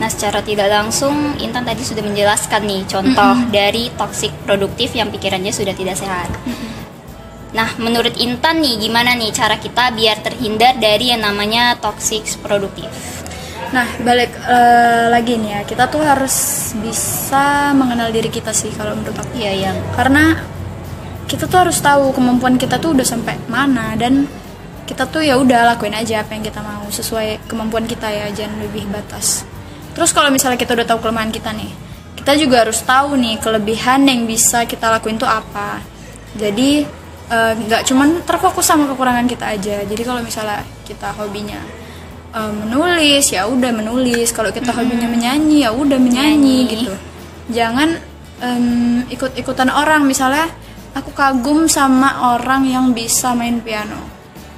Nah, 0.00 0.08
secara 0.08 0.40
tidak 0.40 0.72
langsung 0.72 1.36
Intan 1.44 1.60
tadi 1.68 1.84
sudah 1.84 2.00
menjelaskan 2.00 2.64
nih 2.64 2.88
contoh 2.88 3.36
dari 3.52 3.92
toxic 4.00 4.32
produktif 4.48 4.96
yang 4.96 5.12
pikirannya 5.12 5.52
sudah 5.52 5.76
tidak 5.76 6.00
sehat. 6.00 6.30
Nah, 7.50 7.74
menurut 7.82 8.14
Intan 8.22 8.62
nih 8.62 8.78
gimana 8.86 9.18
nih 9.18 9.34
cara 9.34 9.58
kita 9.58 9.90
biar 9.90 10.22
terhindar 10.22 10.78
dari 10.78 11.10
yang 11.10 11.26
namanya 11.26 11.74
toxic 11.82 12.26
produktif? 12.38 12.90
Nah, 13.70 13.86
balik 14.02 14.34
eh, 14.46 15.06
lagi 15.10 15.38
nih 15.38 15.50
ya, 15.58 15.60
kita 15.66 15.90
tuh 15.90 16.02
harus 16.02 16.34
bisa 16.78 17.74
mengenal 17.74 18.10
diri 18.14 18.30
kita 18.30 18.54
sih 18.54 18.70
kalau 18.74 18.94
menurut 18.94 19.18
aku. 19.18 19.34
Iya, 19.34 19.70
yang 19.70 19.78
Karena 19.94 20.38
kita 21.30 21.46
tuh 21.46 21.66
harus 21.66 21.78
tahu 21.78 22.10
kemampuan 22.10 22.58
kita 22.58 22.78
tuh 22.82 22.94
udah 22.94 23.06
sampai 23.06 23.38
mana 23.46 23.94
dan 23.94 24.26
kita 24.90 25.06
tuh 25.06 25.22
ya 25.22 25.38
udah 25.38 25.74
lakuin 25.74 25.94
aja 25.94 26.26
apa 26.26 26.34
yang 26.34 26.42
kita 26.42 26.58
mau 26.58 26.82
sesuai 26.90 27.46
kemampuan 27.46 27.86
kita 27.86 28.10
ya, 28.10 28.26
jangan 28.34 28.58
lebih 28.58 28.90
batas. 28.90 29.46
terus 29.94 30.10
kalau 30.14 30.30
misalnya 30.30 30.58
kita 30.58 30.74
udah 30.74 30.86
tahu 30.86 30.98
kelemahan 31.02 31.30
kita 31.34 31.50
nih 31.54 31.70
kita 32.20 32.32
juga 32.38 32.66
harus 32.66 32.78
tahu 32.84 33.16
nih 33.16 33.36
kelebihan 33.40 34.06
yang 34.06 34.24
bisa 34.28 34.64
kita 34.68 34.86
lakuin 34.92 35.18
tuh 35.18 35.28
apa 35.28 35.82
jadi 36.36 36.86
eh, 37.30 37.52
nggak 37.56 37.86
cuman 37.86 38.20
terfokus 38.26 38.66
sama 38.66 38.90
kekurangan 38.90 39.24
kita 39.24 39.46
aja. 39.54 39.76
Jadi 39.86 40.02
kalau 40.02 40.20
misalnya 40.20 40.60
kita 40.84 41.14
hobinya 41.14 41.62
eh, 42.34 42.52
menulis 42.52 43.30
ya 43.30 43.46
udah 43.46 43.70
menulis. 43.72 44.34
Kalau 44.34 44.50
kita 44.50 44.74
hobinya 44.74 45.06
menyanyi 45.08 45.64
ya 45.64 45.70
udah 45.72 45.98
menyanyi 45.98 46.66
Menyanyi. 46.66 46.72
gitu. 46.74 46.94
Jangan 47.50 47.88
em, 48.38 49.02
ikut-ikutan 49.10 49.70
orang. 49.70 50.06
Misalnya 50.06 50.46
aku 50.94 51.10
kagum 51.14 51.66
sama 51.66 52.34
orang 52.34 52.66
yang 52.66 52.86
bisa 52.94 53.34
main 53.34 53.58
piano. 53.62 53.98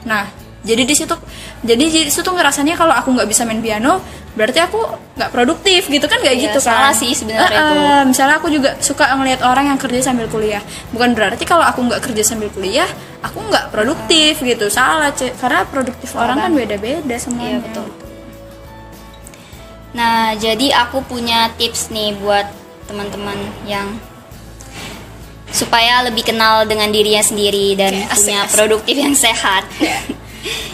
Nah 0.04 0.41
jadi 0.62 0.82
di 0.82 0.94
situ 0.94 1.14
jadi 1.60 1.84
di 1.84 2.06
situ 2.06 2.26
ngerasanya 2.26 2.74
kalau 2.74 2.90
aku 2.90 3.10
nggak 3.10 3.26
bisa 3.26 3.42
main 3.42 3.58
piano 3.58 3.98
berarti 4.32 4.58
aku 4.58 4.78
nggak 5.12 5.28
produktif 5.28 5.86
gitu 5.86 6.06
kan 6.06 6.16
nggak 6.16 6.32
Iya, 6.32 6.44
gitu 6.48 6.58
kan 6.58 6.68
salah 6.72 6.92
sih 6.92 7.12
sebenarnya 7.12 7.50
Eh, 7.52 7.60
itu. 7.60 7.74
eh, 7.76 8.02
misalnya 8.06 8.36
aku 8.38 8.48
juga 8.48 8.70
suka 8.78 9.04
ngelihat 9.12 9.42
orang 9.42 9.68
yang 9.68 9.76
kerja 9.76 10.00
sambil 10.04 10.24
kuliah 10.26 10.62
bukan 10.88 11.12
berarti 11.12 11.42
kalau 11.42 11.60
aku 11.62 11.82
nggak 11.82 12.00
kerja 12.00 12.22
sambil 12.24 12.48
kuliah 12.48 12.88
aku 13.20 13.42
nggak 13.42 13.68
produktif 13.68 14.40
gitu 14.40 14.66
salah 14.68 15.12
Ce. 15.12 15.34
karena 15.36 15.62
produktif 15.64 16.14
orang 16.14 16.38
kan 16.38 16.50
beda-beda 16.50 17.16
semuanya 17.16 17.58
Iya, 17.58 17.60
betul. 17.60 17.86
Nah, 19.92 20.32
jadi 20.34 20.72
aku 20.78 21.04
punya 21.04 21.52
tips 21.52 21.92
nih 21.92 22.16
buat 22.16 22.48
teman-teman 22.88 23.36
yang 23.62 23.92
supaya 25.52 26.00
lebih 26.02 26.24
kenal 26.24 26.64
dengan 26.64 26.88
dirinya 26.88 27.20
sendiri 27.20 27.76
dan 27.76 28.08
asik, 28.08 28.24
punya 28.24 28.40
asik. 28.40 28.52
produktif 28.56 28.96
yang 28.96 29.12
sehat. 29.12 29.68
Iya. 29.76 30.00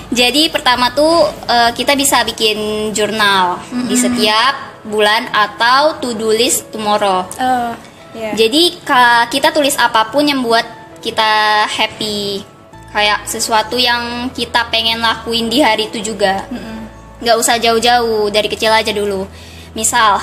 jadi 0.09 0.49
pertama 0.49 0.93
tuh 0.97 1.29
eh, 1.49 1.71
kita 1.77 1.93
bisa 1.95 2.25
bikin 2.25 2.91
jurnal 2.97 3.61
di 3.89 3.97
setiap 3.97 4.83
bulan 4.89 5.29
atau 5.29 6.01
to-do 6.01 6.33
list 6.33 6.73
tomorrow. 6.73 7.29
Eh, 7.37 7.73
iya. 8.17 8.31
Jadi 8.33 8.81
kita 9.29 9.53
tulis 9.53 9.77
apa 9.77 10.09
pun 10.09 10.25
yang 10.25 10.41
buat 10.41 10.65
kita 11.05 11.65
happy, 11.69 12.43
kayak 12.91 13.29
sesuatu 13.29 13.77
yang 13.77 14.33
kita 14.33 14.67
pengen 14.73 15.05
lakuin 15.05 15.53
di 15.53 15.61
hari 15.61 15.93
itu 15.93 16.01
juga. 16.01 16.49
Nggak 17.21 17.37
usah 17.37 17.61
jauh-jauh 17.61 18.33
dari 18.33 18.49
kecil 18.49 18.73
aja 18.73 18.91
dulu. 18.95 19.29
Misal, 19.77 20.19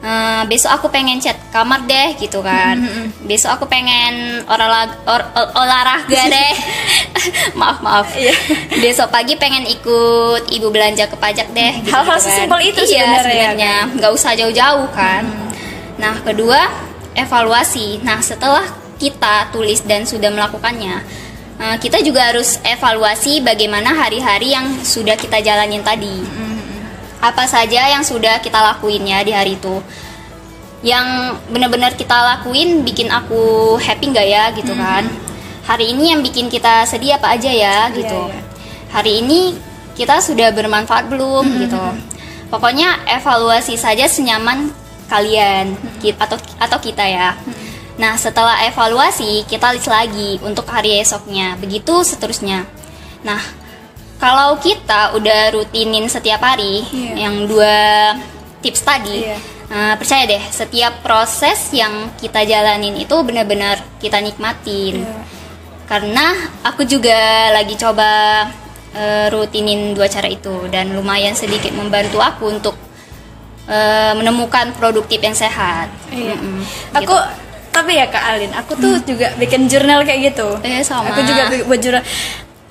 eh, 0.00 0.42
besok 0.44 0.70
aku 0.72 0.86
pengen 0.88 1.18
cat 1.18 1.34
kamar 1.48 1.82
deh 1.84 2.14
gitu 2.16 2.38
kan. 2.38 2.78
Besok 3.20 3.50
aku 3.52 3.64
pengen 3.66 4.40
olahraga, 4.44 4.94
or- 5.04 5.28
ol- 5.32 5.52
olahraga 5.56 6.06
deh. 6.34 6.52
maaf 7.60 7.78
maaf. 7.80 8.08
Besok 8.74 9.08
pagi 9.08 9.34
pengen 9.34 9.64
ikut 9.64 10.48
ibu 10.48 10.68
belanja 10.68 11.06
ke 11.06 11.16
pajak 11.16 11.50
deh. 11.50 11.72
gitu 11.80 11.90
Hal-hal 11.90 12.14
kan. 12.14 12.22
sesimpel 12.22 12.60
itu 12.64 12.80
Iya, 12.80 12.86
sebenarnya, 12.86 13.22
sebenarnya. 13.22 13.74
Nggak 13.94 14.12
usah 14.12 14.32
jauh-jauh 14.34 14.88
kan. 14.92 15.22
Nah, 15.98 16.14
kedua, 16.20 16.60
evaluasi. 17.12 17.98
Nah, 18.00 18.20
setelah 18.20 18.62
kita 18.96 19.50
tulis 19.50 19.82
dan 19.82 20.02
sudah 20.02 20.28
melakukannya, 20.28 21.02
eh, 21.56 21.76
kita 21.76 21.98
juga 22.00 22.30
harus 22.30 22.62
evaluasi 22.62 23.40
bagaimana 23.40 23.90
hari-hari 23.92 24.52
yang 24.52 24.78
sudah 24.80 25.14
kita 25.14 25.38
jalanin 25.38 25.82
tadi. 25.82 26.22
Apa 27.18 27.44
saja 27.50 27.90
yang 27.90 28.06
sudah 28.06 28.38
kita 28.38 28.58
lakuin 28.58 29.02
ya 29.02 29.22
di 29.26 29.32
hari 29.34 29.58
itu. 29.58 29.82
Yang 30.86 31.38
benar-benar 31.50 31.98
kita 31.98 32.14
lakuin 32.14 32.86
bikin 32.86 33.10
aku 33.10 33.74
happy 33.82 34.14
nggak 34.14 34.26
ya 34.28 34.44
gitu 34.54 34.72
kan. 34.78 35.06
Hari 35.66 35.92
ini 35.92 36.14
yang 36.14 36.20
bikin 36.22 36.46
kita 36.48 36.86
sedih 36.86 37.18
apa 37.18 37.34
aja 37.34 37.50
ya 37.50 37.90
gitu. 37.92 38.30
iya. 38.30 38.40
Hari 38.94 39.20
ini 39.20 39.58
kita 39.98 40.22
sudah 40.22 40.54
bermanfaat 40.54 41.10
belum 41.10 41.44
gitu. 41.66 41.82
Pokoknya 42.48 43.04
evaluasi 43.04 43.76
saja 43.76 44.08
senyaman 44.08 44.72
kalian 45.10 45.76
ki- 46.00 46.16
atau 46.16 46.38
atau 46.56 46.78
kita 46.80 47.04
ya. 47.04 47.36
Nah, 47.98 48.14
setelah 48.14 48.62
evaluasi, 48.62 49.42
kita 49.50 49.74
list 49.74 49.90
lagi 49.90 50.38
untuk 50.46 50.64
hari 50.70 51.02
esoknya. 51.02 51.58
Begitu 51.58 52.06
seterusnya. 52.06 52.62
Nah, 53.26 53.42
kalau 54.18 54.58
kita 54.58 55.14
udah 55.14 55.54
rutinin 55.54 56.06
setiap 56.06 56.42
hari 56.42 56.82
Iya. 56.84 57.12
yang 57.26 57.46
dua 57.46 57.76
tips 58.58 58.82
tadi, 58.82 59.22
Iya. 59.22 59.38
eh, 59.70 59.94
percaya 59.94 60.26
deh, 60.26 60.42
setiap 60.50 61.00
proses 61.00 61.70
yang 61.70 62.10
kita 62.14 62.42
jalanin 62.42 62.94
itu 62.94 63.14
benar-benar 63.22 63.78
kita 63.98 64.18
nikmatin. 64.18 65.06
Iya. 65.06 65.22
Karena 65.86 66.34
aku 66.62 66.84
juga 66.84 67.16
lagi 67.50 67.72
coba 67.74 68.10
eh, 68.90 69.28
rutinin 69.28 69.92
dua 69.92 70.08
cara 70.08 70.26
itu 70.26 70.66
dan 70.68 70.90
lumayan 70.90 71.32
sedikit 71.32 71.70
membantu 71.70 72.18
aku 72.18 72.50
untuk 72.50 72.74
eh, 73.68 74.12
menemukan 74.16 74.72
produktif 74.74 75.20
yang 75.20 75.36
sehat. 75.36 75.92
Iya. 76.10 76.34
Mm-mm, 76.34 76.64
Aku 76.96 77.14
gitu. 77.14 77.16
tapi 77.68 77.94
ya 77.94 78.08
Kak 78.08 78.24
Alin, 78.26 78.50
aku 78.50 78.74
tuh 78.74 78.98
juga 79.04 79.30
bikin 79.36 79.68
jurnal 79.68 80.02
kayak 80.02 80.32
gitu. 80.34 80.56
Eh, 80.64 80.82
sama. 80.82 81.12
Aku 81.12 81.20
juga 81.22 81.46
buat 81.62 81.78
jurnal. 81.78 82.02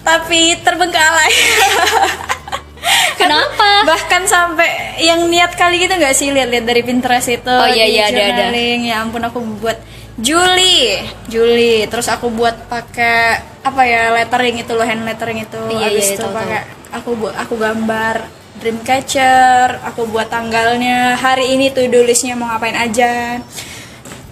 Tapi 0.07 0.55
terbengkalai. 0.63 1.31
Kenapa? 3.19 3.83
Bahkan 3.83 4.23
sampai 4.23 4.95
yang 5.03 5.27
niat 5.27 5.51
kali 5.59 5.83
gitu 5.83 5.99
nggak 5.99 6.15
sih 6.15 6.31
lihat-lihat 6.31 6.63
dari 6.63 6.81
Pinterest 6.85 7.27
itu. 7.27 7.51
Oh, 7.51 7.67
iya, 7.67 7.83
iya, 7.83 8.03
ada, 8.07 8.47
ada. 8.47 8.55
Ya 8.55 9.03
ampun 9.03 9.19
aku 9.25 9.43
buat 9.59 9.75
Juli, 10.15 10.95
Juli. 11.27 11.83
Terus 11.91 12.07
aku 12.07 12.31
buat 12.31 12.71
pakai 12.71 13.43
apa 13.67 13.81
ya 13.83 14.15
lettering 14.15 14.63
itu 14.63 14.71
loh 14.71 14.87
hand 14.87 15.03
lettering 15.03 15.43
itu. 15.43 15.59
Iya, 15.75 15.91
Abis 15.91 16.05
iya, 16.07 16.15
itu 16.15 16.23
tahu, 16.23 16.37
pakai 16.39 16.61
aku 16.95 17.09
buat 17.19 17.35
aku 17.35 17.53
gambar 17.59 18.15
dreamcatcher, 18.57 19.67
aku 19.85 20.09
buat 20.09 20.31
tanggalnya 20.31 21.13
hari 21.19 21.53
ini 21.53 21.69
tuh 21.69 21.85
listnya 21.89 22.33
mau 22.33 22.49
ngapain 22.49 22.73
aja. 22.73 23.43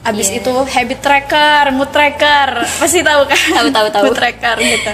Abis 0.06 0.30
Iya. 0.30 0.46
itu 0.46 0.54
habit 0.54 1.00
tracker, 1.02 1.64
mood 1.74 1.90
tracker, 1.90 2.62
pasti 2.78 3.02
tahu 3.02 3.26
kan? 3.26 3.42
Tahu, 3.58 3.68
tahu, 3.74 3.88
tahu. 3.90 4.04
Mood 4.10 4.18
tracker 4.18 4.58
gitu. 4.62 4.94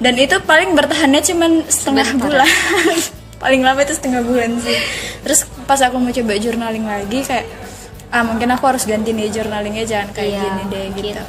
Dan 0.00 0.16
itu 0.16 0.32
paling 0.42 0.72
bertahannya 0.72 1.20
cuman 1.20 1.52
setengah 1.66 2.08
bulan. 2.16 2.48
paling 3.42 3.60
lama 3.60 3.80
itu 3.80 3.92
setengah 3.92 4.20
bulan 4.20 4.56
sih. 4.58 4.76
Terus 5.20 5.44
pas 5.64 5.76
aku 5.78 5.96
mau 5.96 6.08
coba 6.08 6.32
journaling 6.34 6.84
lagi 6.84 7.20
kayak 7.20 7.44
ah 8.10 8.24
mungkin 8.24 8.48
aku 8.48 8.64
harus 8.66 8.84
ganti 8.84 9.12
nih 9.12 9.30
journalingnya 9.30 9.84
jangan 9.86 10.08
kayak 10.10 10.34
Iya, 10.34 10.40
gini 10.42 10.62
deh 10.66 10.84
mungkin. 10.88 11.04
gitu. 11.06 11.22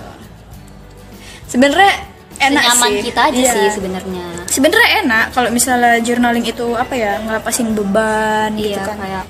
Sebenarnya 1.46 1.94
enak 2.42 2.64
Senyaman 2.64 2.90
sih. 2.90 3.02
kita 3.06 3.22
aja 3.28 3.38
Iya. 3.38 3.52
sih 3.54 3.68
sebenarnya. 3.76 4.24
Sebenarnya 4.48 4.90
enak 5.04 5.26
kalau 5.32 5.50
misalnya 5.52 5.94
journaling 6.00 6.42
itu 6.44 6.68
apa 6.74 6.94
ya 6.96 7.20
ngelepasin 7.22 7.70
beban 7.72 8.50
gitu 8.56 8.72
Iya, 8.72 8.82
kan. 8.82 8.98
kayak 8.98 9.26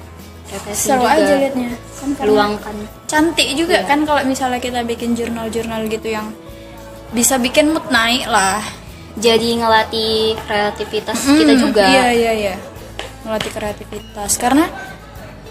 Seru 0.72 1.04
aja 1.04 1.34
liatnya. 1.34 1.70
Kan 1.98 2.10
Luangkan. 2.24 2.76
cantik 3.06 3.48
juga 3.54 3.78
Iya. 3.78 3.86
kan 3.86 4.00
kalau 4.04 4.22
misalnya 4.24 4.58
kita 4.58 4.82
bikin 4.82 5.14
jurnal-jurnal 5.14 5.86
gitu 5.86 6.08
yang 6.08 6.34
bisa 7.12 7.36
bikin 7.36 7.70
mood 7.70 7.84
naik 7.90 8.26
lah 8.26 8.64
Jadi 9.12 9.60
ngelatih 9.60 10.40
kreativitas 10.40 11.20
Hmm, 11.22 11.38
kita 11.38 11.54
juga. 11.56 11.84
iya 11.84 12.06
iya 12.12 12.32
iya. 12.32 12.56
Melatih 13.22 13.52
kreativitas. 13.52 14.40
Karena 14.40 14.66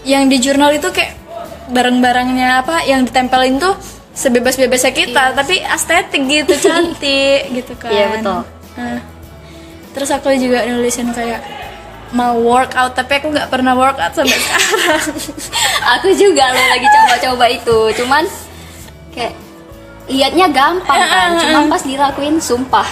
yang 0.01 0.25
di 0.25 0.41
jurnal 0.41 0.73
itu 0.73 0.89
kayak 0.89 1.13
barang-barangnya 1.69 2.65
apa 2.65 2.81
yang 2.83 3.05
ditempelin 3.05 3.61
tuh 3.61 3.77
sebebas-bebasnya 4.11 4.91
kita 4.91 5.23
tapi 5.31 5.61
estetik 5.61 6.25
gitu 6.25 6.53
cantik 6.65 7.53
gitu 7.53 7.73
kan. 7.77 7.91
Iya, 7.93 8.05
betul. 8.11 8.39
Nah, 8.75 8.99
terus 9.93 10.09
aku 10.09 10.33
juga 10.35 10.65
nulisin 10.65 11.13
kayak 11.13 11.39
mau 12.11 12.35
workout 12.35 12.91
tapi 12.91 13.23
aku 13.23 13.31
nggak 13.31 13.47
pernah 13.47 13.71
workout 13.71 14.11
sampai 14.11 14.35
sekarang. 14.41 15.05
Aku 15.95 16.11
juga 16.11 16.49
lo 16.49 16.63
lagi 16.67 16.87
coba-coba 16.89 17.45
itu. 17.47 17.77
Cuman 18.01 18.25
kayak 19.13 19.37
liatnya 20.09 20.49
gampang 20.49 20.97
kan. 20.99 21.29
Cuma 21.45 21.59
pas 21.69 21.85
dilakuin 21.85 22.41
sumpah 22.41 22.89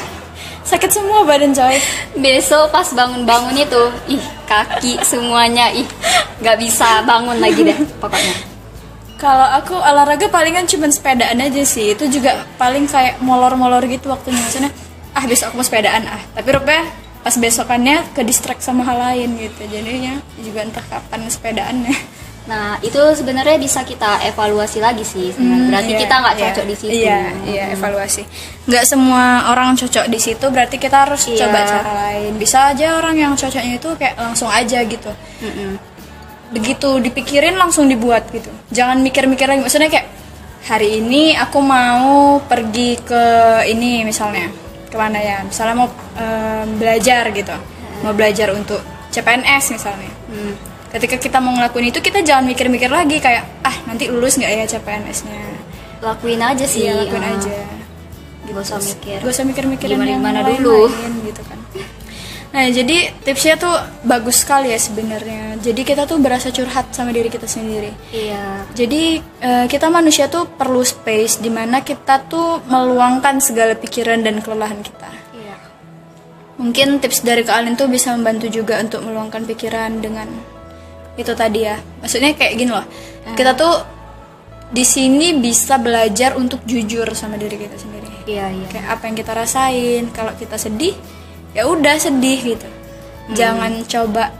sakit 0.64 0.92
semua 0.92 1.24
badan 1.24 1.56
coy 1.56 1.78
besok 2.20 2.72
pas 2.72 2.88
bangun-bangun 2.92 3.56
itu 3.56 3.84
ih 4.18 4.24
kaki 4.48 5.00
semuanya 5.02 5.72
ih 5.72 5.88
nggak 6.40 6.58
bisa 6.60 7.04
bangun 7.04 7.38
lagi 7.40 7.62
deh 7.68 7.78
pokoknya 8.00 8.50
Kalau 9.20 9.44
aku 9.52 9.76
olahraga 9.76 10.32
palingan 10.32 10.64
cuma 10.64 10.88
sepedaan 10.88 11.44
aja 11.44 11.60
sih. 11.68 11.92
Itu 11.92 12.08
juga 12.08 12.48
paling 12.56 12.88
kayak 12.88 13.20
molor-molor 13.20 13.84
gitu 13.92 14.08
waktunya. 14.08 14.40
Maksudnya, 14.40 14.72
ah 15.12 15.28
besok 15.28 15.52
aku 15.52 15.60
mau 15.60 15.68
sepedaan 15.68 16.08
ah. 16.08 16.24
Tapi 16.32 16.48
rupanya 16.56 16.88
pas 17.20 17.36
besokannya 17.36 18.00
ke 18.16 18.24
distract 18.24 18.64
sama 18.64 18.88
hal 18.88 18.96
lain 18.96 19.36
gitu. 19.36 19.68
Jadinya 19.68 20.24
juga 20.40 20.64
entah 20.64 20.86
kapan 20.88 21.28
sepedaannya. 21.28 21.96
Nah 22.50 22.82
itu 22.82 22.98
sebenarnya 23.14 23.56
bisa 23.56 23.86
kita 23.86 24.26
evaluasi 24.26 24.82
lagi 24.82 25.06
sih 25.06 25.30
sebenarnya. 25.30 25.70
berarti 25.70 25.92
Iya, 25.94 26.00
kita 26.02 26.16
nggak 26.18 26.34
iya. 26.34 26.42
cocok 26.42 26.66
di 26.66 26.76
situ 26.76 26.92
Iya, 26.92 27.20
iya 27.46 27.64
evaluasi. 27.72 28.24
Nggak 28.66 28.84
semua 28.84 29.26
orang 29.48 29.78
cocok 29.78 30.06
di 30.10 30.18
situ, 30.18 30.46
berarti 30.50 30.76
kita 30.76 31.06
harus 31.06 31.22
Iya. 31.24 31.46
coba 31.46 31.60
cara 31.64 31.92
lain. 32.10 32.32
Bisa 32.36 32.74
aja 32.74 32.98
orang 32.98 33.16
yang 33.16 33.34
cocoknya 33.34 33.78
itu 33.78 33.90
kayak 33.96 34.18
langsung 34.18 34.50
aja 34.50 34.82
gitu. 34.82 35.12
Mm-mm. 35.40 35.78
begitu 36.50 36.98
dipikirin 36.98 37.54
langsung 37.54 37.86
dibuat 37.86 38.26
gitu 38.34 38.50
jangan 38.74 38.98
mikir-mikir 39.00 39.46
lagi 39.46 39.62
maksudnya 39.62 39.86
kayak 39.86 40.10
hari 40.66 40.98
ini 40.98 41.38
aku 41.38 41.62
mau 41.62 42.42
pergi 42.42 42.98
ke 42.98 43.24
ini 43.70 44.02
misalnya 44.02 44.50
ke 44.90 44.98
mana 44.98 45.22
ya 45.22 45.46
misalnya 45.46 45.78
mau 45.78 45.90
em, 46.18 46.66
belajar 46.74 47.30
gitu 47.30 47.54
mau 48.02 48.18
belajar 48.18 48.50
untuk 48.52 48.82
CPNS 49.10 49.78
misalnya 49.78 50.10
Hmm. 50.26 50.54
Ketika 50.90 51.16
kita 51.22 51.38
mau 51.38 51.54
ngelakuin 51.54 51.94
itu 51.94 52.00
kita 52.02 52.26
jangan 52.26 52.50
mikir-mikir 52.50 52.90
lagi 52.90 53.22
kayak 53.22 53.46
ah 53.62 53.76
nanti 53.86 54.10
lulus 54.10 54.38
nggak 54.42 54.52
ya 54.52 54.66
CPNS-nya 54.66 55.40
lakuin 56.00 56.42
aja 56.42 56.66
sih. 56.66 56.88
Iya, 56.88 57.06
lakuin 57.06 57.24
uh, 57.24 57.34
aja. 57.36 57.58
Gak 58.50 58.66
usah 58.66 58.80
mikir 58.82 59.20
gak 59.22 59.30
usah 59.30 59.46
mikir-mikirin 59.46 59.96
Gimana- 60.02 60.18
gimana 60.18 60.40
dulu. 60.42 60.90
gitu 61.22 61.42
kan. 61.46 61.60
Nah 62.50 62.66
jadi 62.66 63.14
tipsnya 63.22 63.62
tuh 63.62 63.78
bagus 64.02 64.42
sekali 64.42 64.74
ya 64.74 64.80
sebenarnya. 64.82 65.62
Jadi 65.62 65.86
kita 65.86 66.10
tuh 66.10 66.18
berasa 66.18 66.50
curhat 66.50 66.90
sama 66.98 67.14
diri 67.14 67.30
kita 67.30 67.46
sendiri. 67.46 67.94
Iya. 68.10 68.66
Jadi 68.74 69.22
eh, 69.22 69.66
kita 69.70 69.94
manusia 69.94 70.26
tuh 70.34 70.50
perlu 70.50 70.82
space 70.82 71.38
di 71.46 71.54
mana 71.54 71.86
kita 71.86 72.26
tuh 72.26 72.66
meluangkan 72.66 73.38
segala 73.38 73.78
pikiran 73.78 74.26
dan 74.26 74.42
kelelahan 74.42 74.82
kita. 74.82 75.14
Iya. 75.38 75.56
Mungkin 76.58 76.98
tips 77.06 77.22
dari 77.22 77.46
Kak 77.46 77.54
Alin 77.54 77.78
tuh 77.78 77.86
bisa 77.86 78.18
membantu 78.18 78.50
juga 78.50 78.82
untuk 78.82 79.06
meluangkan 79.06 79.46
pikiran 79.46 80.02
dengan 80.02 80.26
itu 81.20 81.32
tadi 81.36 81.68
ya. 81.68 81.76
Maksudnya 82.00 82.32
kayak 82.34 82.54
gini 82.56 82.72
loh. 82.72 82.88
Kita 83.36 83.52
tuh 83.54 83.76
di 84.72 84.86
sini 84.86 85.36
bisa 85.36 85.76
belajar 85.76 86.40
untuk 86.40 86.64
jujur 86.64 87.06
sama 87.12 87.36
diri 87.36 87.60
kita 87.60 87.76
sendiri. 87.76 88.08
Iya 88.24 88.48
iya. 88.50 88.66
Kayak 88.72 88.88
apa 88.96 89.04
yang 89.06 89.16
kita 89.20 89.32
rasain. 89.36 90.04
Kalau 90.16 90.32
kita 90.34 90.56
sedih 90.56 90.96
ya 91.52 91.68
udah 91.68 91.96
sedih 92.00 92.56
gitu. 92.56 92.68
Jangan 93.36 93.84
coba 93.86 94.34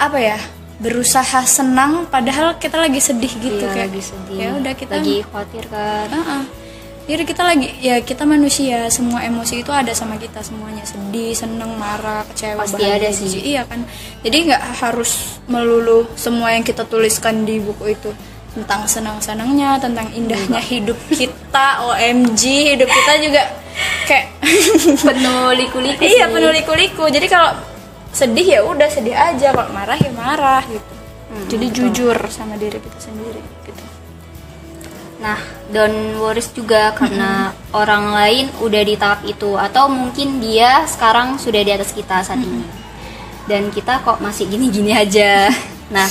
apa 0.00 0.16
ya 0.16 0.38
berusaha 0.80 1.44
senang 1.44 2.08
padahal 2.08 2.56
kita 2.56 2.80
lagi 2.80 3.04
sedih 3.04 3.28
gitu 3.36 3.68
Iya, 3.68 3.74
kayak 3.76 3.88
lagi 3.92 4.00
sedih. 4.00 4.36
ya 4.40 4.48
udah 4.56 4.72
kita 4.72 4.92
lagi 4.96 5.16
khawatir 5.28 5.64
kan. 5.68 6.08
Heeh. 6.08 6.42
Jadi 7.10 7.22
kita 7.26 7.42
lagi 7.42 7.68
ya 7.82 7.98
kita 7.98 8.22
manusia. 8.22 8.86
Semua 8.86 9.26
emosi 9.26 9.66
itu 9.66 9.72
ada 9.74 9.90
sama 9.90 10.14
kita 10.14 10.46
semuanya. 10.46 10.86
Sedih 10.86 11.34
seneng 11.34 11.74
marah 11.74 12.22
kecewa 12.30 12.62
Pasti 12.62 12.78
bahagia, 12.78 13.02
ada 13.02 13.08
sih. 13.10 13.26
jijik. 13.26 13.42
iya 13.42 13.62
kan? 13.66 13.82
Jadi 14.22 14.36
nggak 14.46 14.62
harus 14.78 15.42
melulu 15.50 16.06
semua 16.14 16.54
yang 16.54 16.62
kita 16.62 16.86
tuliskan 16.86 17.42
di 17.42 17.58
buku 17.58 17.98
itu 17.98 18.14
tentang 18.54 18.86
senang 18.86 19.18
senangnya 19.22 19.78
tentang 19.78 20.10
indahnya 20.10 20.58
hidup 20.58 20.98
kita 21.10 21.86
omg 21.86 22.42
hidup 22.42 22.90
kita 22.90 23.12
juga 23.22 23.42
kayak 24.10 24.26
penuh 25.06 25.54
liku-liku 25.54 26.02
iya 26.06 26.30
penuh 26.30 26.54
liku-liku. 26.54 27.10
Jadi 27.10 27.26
kalau 27.26 27.58
sedih 28.14 28.46
ya 28.46 28.60
udah 28.62 28.86
sedih 28.86 29.18
aja. 29.18 29.50
Kalau 29.50 29.66
marah 29.74 29.98
ya 29.98 30.14
marah 30.14 30.62
gitu. 30.70 30.94
Hmm, 31.30 31.46
jadi 31.50 31.66
jujur 31.74 32.16
sama 32.30 32.54
diri 32.54 32.78
kita 32.78 32.98
sendiri 33.02 33.42
gitu 33.66 33.89
Nah, 35.20 35.36
don't 35.68 36.16
worries 36.16 36.48
juga 36.56 36.96
karena 36.96 37.52
orang 37.76 38.16
lain 38.16 38.46
udah 38.64 38.82
di 38.82 38.96
tahap 38.96 39.20
itu 39.28 39.52
atau 39.52 39.84
mungkin 39.86 40.40
dia 40.40 40.88
sekarang 40.88 41.36
sudah 41.36 41.60
di 41.60 41.72
atas 41.76 41.92
kita 41.92 42.24
saat 42.24 42.40
ini. 42.40 42.64
Dan 43.44 43.68
kita 43.68 44.00
kok 44.00 44.18
masih 44.18 44.48
gini-gini 44.48 44.96
aja. 44.96 45.48
Nah, 45.90 46.06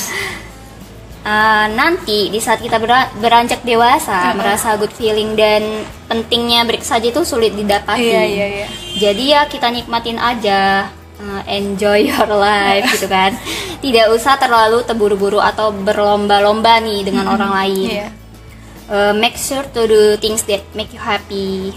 eh, 1.24 1.66
nanti 1.72 2.28
di 2.28 2.36
saat 2.44 2.60
kita 2.60 2.84
bera- 2.84 3.08
beranjak 3.16 3.64
dewasa, 3.64 4.36
merasa 4.36 4.76
good 4.76 4.92
feeling 4.92 5.40
dan 5.40 5.88
pentingnya 6.12 6.68
break 6.68 6.84
saja 6.84 7.08
itu 7.08 7.24
sulit 7.24 7.56
didapati. 7.56 8.04
iya 8.04 8.24
iya 8.28 8.46
iya 8.60 8.68
Jadi 9.00 9.24
ya 9.32 9.48
kita 9.48 9.72
nikmatin 9.72 10.20
aja, 10.20 10.92
uh, 11.16 11.42
enjoy 11.48 12.12
your 12.12 12.28
life 12.28 12.84
gitu 12.94 13.08
kan. 13.08 13.40
Tidak 13.80 14.12
usah 14.12 14.36
terlalu 14.36 14.84
terburu-buru 14.84 15.40
atau 15.40 15.72
berlomba-lomba 15.72 16.84
nih 16.84 17.08
dengan 17.08 17.32
orang 17.32 17.56
lain. 17.56 17.88
iya 17.88 18.08
Uh, 18.90 19.14
make 19.14 19.38
sure 19.38 19.62
to 19.70 19.86
do 19.86 20.18
things 20.18 20.42
that 20.50 20.66
make 20.74 20.90
you 20.90 21.02
happy. 21.02 21.72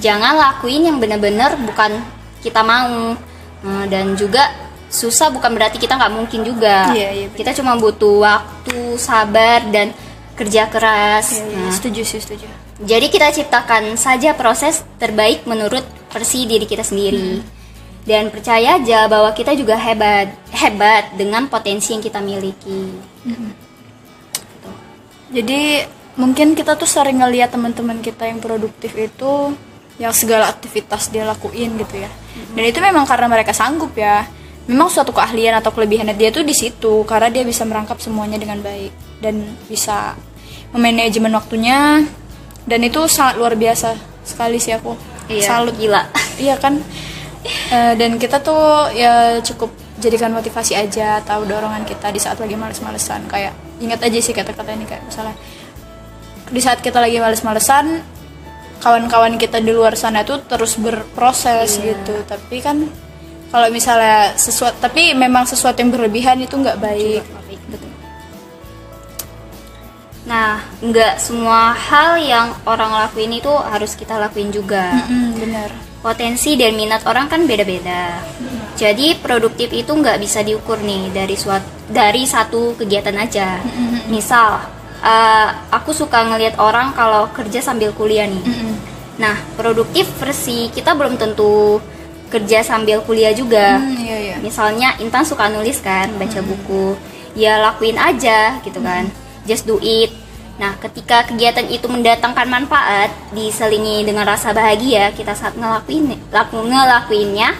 Jangan 0.00 0.38
lakuin 0.40 0.88
yang 0.88 0.96
benar-benar 0.96 1.60
bukan 1.60 2.00
kita 2.40 2.64
mau. 2.64 3.14
Uh, 3.64 3.84
dan 3.88 4.12
juga 4.12 4.52
susah 4.92 5.32
bukan 5.32 5.52
berarti 5.56 5.80
kita 5.80 5.96
nggak 5.96 6.12
mungkin 6.12 6.44
juga. 6.44 6.92
Iya, 6.92 7.28
benar. 7.28 7.36
kita 7.36 7.50
cuma 7.56 7.76
butuh 7.76 8.24
waktu, 8.24 8.96
sabar 9.00 9.64
dan 9.68 9.92
kerja 10.36 10.68
keras. 10.68 11.36
Iya, 11.36 11.44
iya, 11.48 11.58
Nah, 11.64 11.72
setuju 11.72 12.00
sih 12.04 12.20
setuju 12.20 12.48
jadi 12.82 13.06
kita 13.06 13.30
ciptakan 13.30 13.94
saja 13.94 14.34
proses 14.34 14.82
terbaik 14.98 15.46
menurut 15.46 15.86
versi 16.10 16.42
diri 16.44 16.66
kita 16.66 16.82
sendiri. 16.82 17.38
Dan 18.04 18.28
percaya 18.28 18.76
aja 18.76 19.08
bahwa 19.08 19.32
kita 19.32 19.56
juga 19.56 19.80
hebat, 19.80 20.28
hebat 20.52 21.16
dengan 21.16 21.48
potensi 21.48 21.96
yang 21.96 22.04
kita 22.04 22.20
miliki. 22.20 22.92
Jadi 25.32 25.62
mungkin 26.14 26.54
kita 26.54 26.78
tuh 26.78 26.86
sering 26.86 27.20
ngeliat 27.22 27.50
teman-teman 27.50 27.98
kita 27.98 28.26
yang 28.30 28.38
produktif 28.38 28.94
itu 28.94 29.54
yang 29.98 30.10
segala 30.10 30.50
aktivitas 30.50 31.10
dia 31.10 31.22
lakuin 31.22 31.78
gitu 31.78 32.02
ya. 32.02 32.10
Dan 32.54 32.64
itu 32.66 32.78
memang 32.82 33.06
karena 33.06 33.30
mereka 33.30 33.54
sanggup 33.54 33.94
ya. 33.94 34.26
Memang 34.64 34.88
suatu 34.88 35.12
keahlian 35.12 35.60
atau 35.60 35.70
kelebihannya 35.70 36.16
dia 36.16 36.32
tuh 36.32 36.40
di 36.40 36.56
situ 36.56 37.04
karena 37.04 37.28
dia 37.28 37.44
bisa 37.44 37.68
merangkap 37.68 38.00
semuanya 38.00 38.40
dengan 38.40 38.58
baik 38.64 39.20
dan 39.20 39.44
bisa 39.68 40.16
memanajemen 40.72 41.30
waktunya 41.36 42.02
dan 42.64 42.80
itu 42.80 43.04
sangat 43.06 43.36
luar 43.36 43.54
biasa 43.54 43.94
sekali 44.24 44.56
sih 44.56 44.72
aku. 44.72 44.96
Iya, 45.28 45.46
Salut 45.46 45.76
gila. 45.76 46.08
Iya 46.34 46.58
kan? 46.58 46.82
Eh, 47.44 47.94
dan 47.94 48.16
kita 48.16 48.40
tuh 48.40 48.88
ya 48.96 49.38
cukup 49.44 49.68
jadikan 50.00 50.32
motivasi 50.32 50.74
aja 50.74 51.20
tahu 51.22 51.44
dorongan 51.44 51.84
kita 51.84 52.08
di 52.08 52.18
saat 52.18 52.40
lagi 52.40 52.56
males-malesan 52.56 53.28
kayak 53.28 53.52
ingat 53.78 54.00
aja 54.00 54.18
sih 54.18 54.32
kata-kata 54.32 54.74
ini 54.74 54.88
kayak 54.88 55.04
misalnya 55.06 55.36
di 56.54 56.60
saat 56.62 56.78
kita 56.78 57.02
lagi 57.02 57.18
males-malesan 57.18 57.98
kawan-kawan 58.78 59.34
kita 59.34 59.58
di 59.58 59.74
luar 59.74 59.98
sana 59.98 60.22
tuh 60.22 60.38
terus 60.46 60.78
berproses 60.78 61.82
gitu 61.82 62.14
tapi 62.30 62.62
kan 62.62 62.86
kalau 63.50 63.66
misalnya 63.74 64.38
sesuatu 64.38 64.78
tapi 64.78 65.18
memang 65.18 65.42
sesuatu 65.50 65.82
yang 65.82 65.90
berlebihan 65.90 66.38
itu 66.38 66.54
nggak 66.54 66.78
baik 66.78 67.24
Betul. 67.64 67.90
Nah, 70.24 70.64
nggak 70.80 71.20
semua 71.20 71.76
hal 71.76 72.16
yang 72.16 72.48
orang 72.64 72.92
lakuin 72.96 73.36
itu 73.36 73.52
harus 73.52 73.92
kita 73.92 74.16
lakuin 74.16 74.48
juga. 74.48 75.04
Mm, 75.04 75.30
benar 75.36 75.70
Potensi 76.04 76.56
dan 76.56 76.76
minat 76.76 77.04
orang 77.08 77.32
kan 77.32 77.48
beda-beda. 77.48 78.20
Jadi 78.76 79.16
produktif 79.20 79.72
itu 79.72 79.88
nggak 79.88 80.20
bisa 80.20 80.44
diukur 80.44 80.76
nih 80.80 81.08
dari 81.12 81.32
suatu 81.32 81.64
dari 81.88 82.28
satu 82.28 82.76
kegiatan 82.76 83.16
aja. 83.16 83.60
Misal, 84.12 84.60
eh, 85.04 85.48
aku 85.68 85.92
suka 85.92 86.24
ngelihat 86.24 86.56
orang 86.56 86.96
kalau 86.96 87.28
kerja 87.36 87.60
sambil 87.60 87.92
kuliah 87.92 88.24
nih. 88.24 88.40
Mm-mm. 88.40 88.74
Nah, 89.20 89.36
produktif 89.54 90.10
versi 90.18 90.72
kita 90.74 90.96
belum 90.96 91.20
tentu 91.20 91.78
kerja 92.32 92.66
sambil 92.66 92.98
kuliah 93.06 93.30
juga. 93.30 93.78
Hmm, 93.78 93.94
iya 93.94 94.16
iya 94.18 94.36
Misalnya 94.42 94.98
Intan 94.98 95.22
suka 95.22 95.46
nulis 95.52 95.78
kan, 95.78 96.10
baca 96.18 96.40
buku. 96.42 96.98
Ya 97.38 97.62
lakuin 97.62 97.94
aja 97.94 98.58
gitu 98.64 98.82
kan. 98.82 99.06
Just 99.46 99.68
do 99.68 99.78
it. 99.78 100.10
Nah, 100.54 100.78
ketika 100.78 101.26
kegiatan 101.26 101.66
itu 101.66 101.86
mendatangkan 101.90 102.46
manfaat, 102.46 103.10
diselingi 103.34 104.06
dengan 104.06 104.22
rasa 104.22 104.54
bahagia, 104.54 105.10
kita 105.10 105.34
saat 105.34 105.58
ngelakuin 105.58 106.14
laku, 106.30 106.62
ngelakuinnya, 106.62 107.58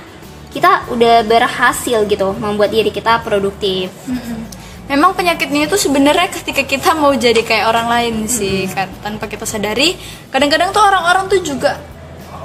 kita 0.54 0.87
udah 0.94 1.26
berhasil 1.26 2.07
gitu 2.07 2.30
membuat 2.38 2.70
diri 2.70 2.94
kita 2.94 3.18
produktif. 3.26 3.90
Mm-mm. 4.07 4.46
Memang 4.85 5.16
penyakitnya 5.16 5.64
itu 5.64 5.77
sebenarnya 5.81 6.29
ketika 6.29 6.61
kita 6.61 6.92
mau 6.92 7.16
jadi 7.16 7.40
kayak 7.40 7.73
orang 7.73 7.88
lain 7.88 8.14
sih 8.29 8.68
kan 8.68 8.88
tanpa 9.01 9.25
kita 9.33 9.49
sadari. 9.49 9.97
Kadang-kadang 10.29 10.77
tuh 10.77 10.85
orang-orang 10.85 11.25
tuh 11.33 11.40
juga 11.40 11.81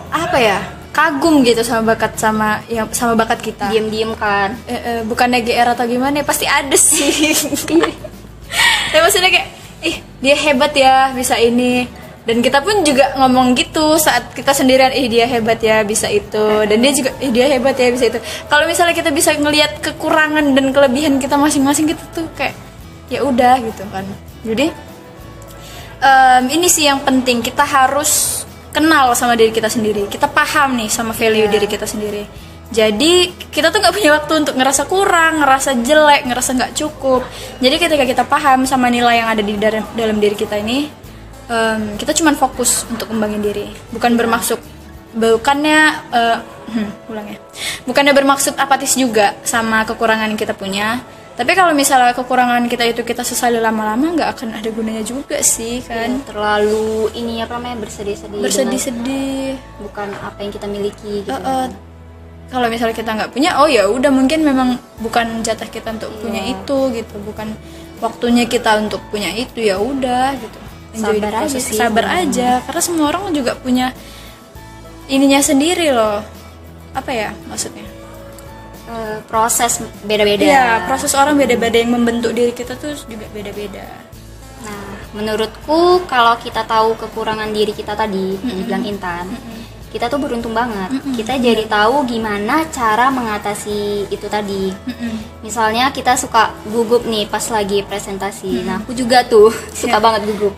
apa 0.10 0.38
ya 0.40 0.60
kagum 0.96 1.46
gitu 1.46 1.62
sama 1.62 1.94
bakat 1.94 2.16
sama 2.16 2.64
yang 2.72 2.88
sama 2.96 3.20
bakat 3.20 3.44
kita. 3.44 3.68
Diam-diam 3.68 4.16
kan. 4.16 4.56
eh, 4.66 4.74
eh, 4.74 5.00
bukannya 5.04 5.44
GR 5.44 5.68
atau 5.76 5.84
gimana 5.84 6.24
ya, 6.24 6.26
pasti 6.26 6.48
ada 6.48 6.76
sih. 6.80 7.36
Tapi 8.90 9.02
maksudnya 9.04 9.30
kayak 9.30 9.48
ih 9.84 9.96
dia 10.20 10.36
hebat 10.36 10.72
ya 10.76 11.12
bisa 11.16 11.36
ini 11.40 11.88
dan 12.30 12.46
kita 12.46 12.62
pun 12.62 12.86
juga 12.86 13.18
ngomong 13.18 13.58
gitu 13.58 13.98
saat 13.98 14.30
kita 14.38 14.54
sendirian 14.54 14.94
ih 14.94 15.10
dia 15.10 15.26
hebat 15.26 15.58
ya 15.58 15.82
bisa 15.82 16.06
itu. 16.14 16.62
Dan 16.70 16.78
dia 16.78 16.94
juga 16.94 17.10
ih 17.18 17.34
dia 17.34 17.50
hebat 17.50 17.74
ya 17.74 17.90
bisa 17.90 18.06
itu. 18.06 18.22
Kalau 18.46 18.70
misalnya 18.70 18.94
kita 18.94 19.10
bisa 19.10 19.34
ngelihat 19.34 19.82
kekurangan 19.82 20.54
dan 20.54 20.70
kelebihan 20.70 21.18
kita 21.18 21.42
masing-masing 21.42 21.90
gitu 21.90 22.04
tuh 22.14 22.30
kayak 22.38 22.54
ya 23.10 23.26
udah 23.26 23.58
gitu 23.66 23.82
kan. 23.90 24.06
Jadi 24.46 24.70
em, 26.06 26.44
ini 26.54 26.70
sih 26.70 26.86
yang 26.86 27.02
penting. 27.02 27.42
Kita 27.42 27.66
harus 27.66 28.46
kenal 28.70 29.18
sama 29.18 29.34
diri 29.34 29.50
kita 29.50 29.66
sendiri. 29.66 30.06
Kita 30.06 30.30
paham 30.30 30.78
nih 30.78 30.86
sama 30.86 31.18
value 31.18 31.50
diri 31.50 31.66
kita 31.66 31.90
sendiri. 31.90 32.30
Jadi 32.70 33.34
kita 33.50 33.74
tuh 33.74 33.82
nggak 33.82 33.96
punya 33.98 34.22
waktu 34.22 34.46
untuk 34.46 34.54
ngerasa 34.54 34.86
kurang 34.86 35.42
ngerasa 35.42 35.82
jelek 35.82 36.30
ngerasa 36.30 36.50
nggak 36.54 36.74
cukup. 36.78 37.26
Jadi 37.58 37.76
ketika 37.82 38.06
kita 38.06 38.24
paham 38.30 38.70
sama 38.70 38.94
nilai 38.94 39.18
yang 39.18 39.34
ada 39.34 39.42
di 39.42 39.58
dalam, 39.58 39.82
dalam 39.98 40.22
diri 40.22 40.38
kita 40.38 40.62
ini 40.62 40.99
em, 41.50 41.98
kita 41.98 42.14
cuman 42.14 42.34
fokus 42.34 42.86
untuk 42.88 43.10
kembangin 43.10 43.42
diri 43.42 43.68
bukan 43.90 44.16
bermaksud 44.16 44.60
bukannya 45.10 45.80
eh, 46.14 46.38
hmm, 46.70 47.10
ulang 47.10 47.28
ya 47.28 47.38
bukannya 47.84 48.14
bermaksud 48.14 48.54
apatis 48.56 48.94
juga 48.94 49.34
sama 49.42 49.82
kekurangan 49.84 50.30
yang 50.30 50.38
kita 50.38 50.54
punya 50.54 51.02
tapi 51.34 51.56
kalau 51.56 51.72
misalnya 51.72 52.12
kekurangan 52.12 52.68
kita 52.68 52.84
itu 52.86 53.02
kita 53.02 53.24
sesali 53.24 53.58
lama-lama 53.58 54.12
nggak 54.12 54.30
akan 54.36 54.60
ada 54.60 54.70
gunanya 54.70 55.02
juga 55.02 55.40
sih 55.40 55.80
kan 55.82 56.20
Terlalu 56.28 57.16
ini 57.16 57.40
apa 57.40 57.56
namanya 57.56 57.80
bersedih-sedih. 57.80 58.44
bersedih-sedih 58.44 59.56
bukan 59.80 60.12
apa 60.20 60.36
yang 60.44 60.52
kita 60.52 60.68
miliki 60.68 61.24
gitu. 61.24 61.32
Eh, 61.32 61.40
eh, 61.40 61.66
kalau 62.52 62.68
misalnya 62.68 62.92
kita 62.92 63.12
nggak 63.16 63.32
punya 63.32 63.56
oh 63.56 63.72
ya 63.72 63.88
udah 63.88 64.12
mungkin 64.12 64.44
memang 64.44 64.76
bukan 65.00 65.40
jatah 65.40 65.70
kita 65.72 65.96
untuk 65.96 66.12
punya 66.20 66.44
Iya. 66.44 66.60
itu 66.60 66.78
gitu 66.92 67.16
bukan 67.24 67.56
waktunya 68.04 68.44
kita 68.44 68.76
untuk 68.76 69.00
punya 69.08 69.32
itu 69.32 69.64
ya 69.64 69.80
udah 69.80 70.36
gitu 70.36 70.60
Enjoy 70.96 71.22
Sabar 71.22 71.34
aja 71.46 71.60
sih, 71.62 71.76
sabar 71.78 72.06
bener. 72.10 72.22
aja 72.26 72.50
karena 72.66 72.82
semua 72.82 73.06
orang 73.14 73.30
juga 73.30 73.54
punya 73.54 73.94
ininya 75.06 75.38
sendiri 75.42 75.94
loh. 75.94 76.26
Apa 76.98 77.12
ya 77.14 77.30
maksudnya? 77.46 77.86
Eh, 78.90 79.18
proses 79.30 79.86
beda-beda. 80.02 80.42
Iya 80.42 80.66
proses 80.90 81.14
orang 81.14 81.38
beda-beda 81.38 81.78
yang 81.78 81.94
membentuk 81.94 82.34
diri 82.34 82.50
kita 82.58 82.74
tuh 82.74 82.98
juga 83.06 83.30
beda-beda. 83.30 83.86
Nah, 84.66 84.90
menurutku 85.14 86.10
kalau 86.10 86.34
kita 86.42 86.66
tahu 86.66 86.98
kekurangan 86.98 87.54
diri 87.54 87.70
kita 87.70 87.94
tadi, 87.94 88.34
yang 88.42 88.58
dibilang 88.66 88.84
Intan, 88.90 89.30
kita 89.90 90.06
tuh 90.06 90.22
beruntung 90.22 90.54
banget. 90.54 91.02
Kita 91.18 91.34
jadi 91.42 91.66
tahu 91.66 92.06
gimana 92.06 92.70
cara 92.70 93.10
mengatasi 93.10 94.06
itu 94.14 94.28
tadi. 94.30 94.70
Misalnya 95.42 95.90
kita 95.90 96.14
suka 96.14 96.54
gugup 96.70 97.10
nih 97.10 97.26
pas 97.26 97.42
lagi 97.50 97.82
presentasi. 97.82 98.62
Nah, 98.66 98.86
aku 98.86 98.94
juga 98.94 99.26
tuh 99.26 99.50
suka 99.80 99.98
banget 99.98 100.30
gugup. 100.30 100.54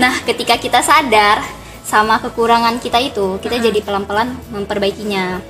nah, 0.00 0.16
ketika 0.24 0.56
kita 0.56 0.80
sadar 0.80 1.44
sama 1.84 2.16
kekurangan 2.24 2.80
kita 2.80 2.96
itu, 3.04 3.36
kita 3.44 3.60
jadi 3.60 3.84
pelan-pelan 3.84 4.32
memperbaikinya. 4.48 5.44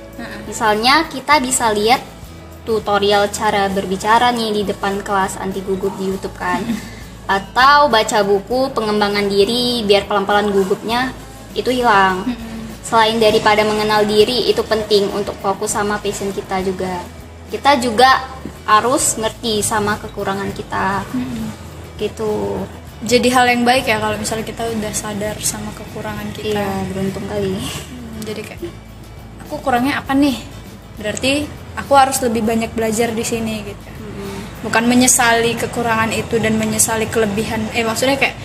Misalnya 0.45 1.07
kita 1.07 1.39
bisa 1.39 1.71
lihat 1.71 2.03
tutorial 2.67 3.31
cara 3.31 3.71
berbicara 3.71 4.35
nih 4.35 4.61
di 4.61 4.61
depan 4.67 4.99
kelas 4.99 5.39
anti 5.39 5.63
gugup 5.63 5.95
di 5.95 6.11
YouTube 6.11 6.35
kan. 6.35 6.59
Atau 7.25 7.87
baca 7.89 8.19
buku 8.27 8.75
pengembangan 8.75 9.25
diri 9.31 9.81
biar 9.87 10.03
pelan-pelan 10.05 10.51
gugupnya 10.51 11.15
itu 11.55 11.71
hilang. 11.71 12.27
Selain 12.85 13.17
daripada 13.17 13.65
mengenal 13.65 14.05
diri 14.05 14.45
itu 14.45 14.61
penting 14.61 15.09
untuk 15.09 15.33
fokus 15.41 15.73
sama 15.73 15.97
passion 15.97 16.29
kita 16.29 16.61
juga. 16.61 17.01
Kita 17.49 17.81
juga 17.81 18.29
harus 18.69 19.17
ngerti 19.17 19.65
sama 19.65 19.97
kekurangan 19.97 20.49
kita. 20.53 21.01
Gitu. 21.95 22.33
jadi 23.05 23.27
hal 23.31 23.45
yang 23.47 23.63
baik 23.63 23.87
ya 23.87 23.99
kalau 23.99 24.19
misalnya 24.19 24.43
kita 24.43 24.67
udah 24.67 24.91
sadar 24.91 25.35
sama 25.39 25.71
kekurangan 25.75 26.27
kita 26.35 26.59
Iya, 26.59 26.69
beruntung 26.91 27.23
kali. 27.27 27.55
Hmm, 27.55 28.19
jadi 28.23 28.41
kayak 28.43 28.61
aku 29.45 29.55
kurangnya 29.61 29.99
apa 30.03 30.11
nih 30.11 30.35
berarti 30.97 31.45
aku 31.75 31.93
harus 31.95 32.17
lebih 32.23 32.43
banyak 32.43 32.71
belajar 32.73 33.11
di 33.11 33.21
sini 33.21 33.61
gitu 33.67 33.89
bukan 34.65 34.83
menyesali 34.89 35.53
kekurangan 35.53 36.09
itu 36.11 36.41
dan 36.41 36.57
menyesali 36.57 37.05
kelebihan 37.05 37.61
eh 37.77 37.85
maksudnya 37.85 38.17
kayak 38.17 38.35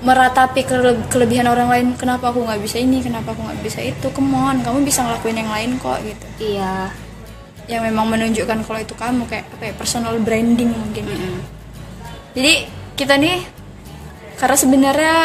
meratapi 0.00 0.64
kele- 0.64 1.04
kelebihan 1.12 1.44
orang 1.44 1.68
lain 1.68 1.86
kenapa 1.92 2.32
aku 2.32 2.40
nggak 2.40 2.60
bisa 2.64 2.80
ini 2.80 3.04
kenapa 3.04 3.36
aku 3.36 3.44
nggak 3.44 3.60
bisa 3.60 3.84
itu? 3.84 4.06
Come 4.10 4.32
on 4.32 4.64
kamu 4.64 4.80
bisa 4.82 5.04
ngelakuin 5.04 5.36
yang 5.36 5.50
lain 5.52 5.70
kok 5.76 6.00
gitu. 6.00 6.26
Iya. 6.56 6.92
yang 7.70 7.86
memang 7.86 8.10
menunjukkan 8.10 8.66
kalau 8.66 8.82
itu 8.82 8.98
kamu 8.98 9.30
kayak 9.30 9.46
apa 9.54 9.62
ya 9.70 9.74
personal 9.78 10.18
branding 10.18 10.74
mungkin. 10.74 11.06
Ya. 11.06 11.16
jadi 12.34 12.52
kita 12.98 13.14
nih 13.14 13.46
karena 14.34 14.56
sebenarnya 14.58 15.16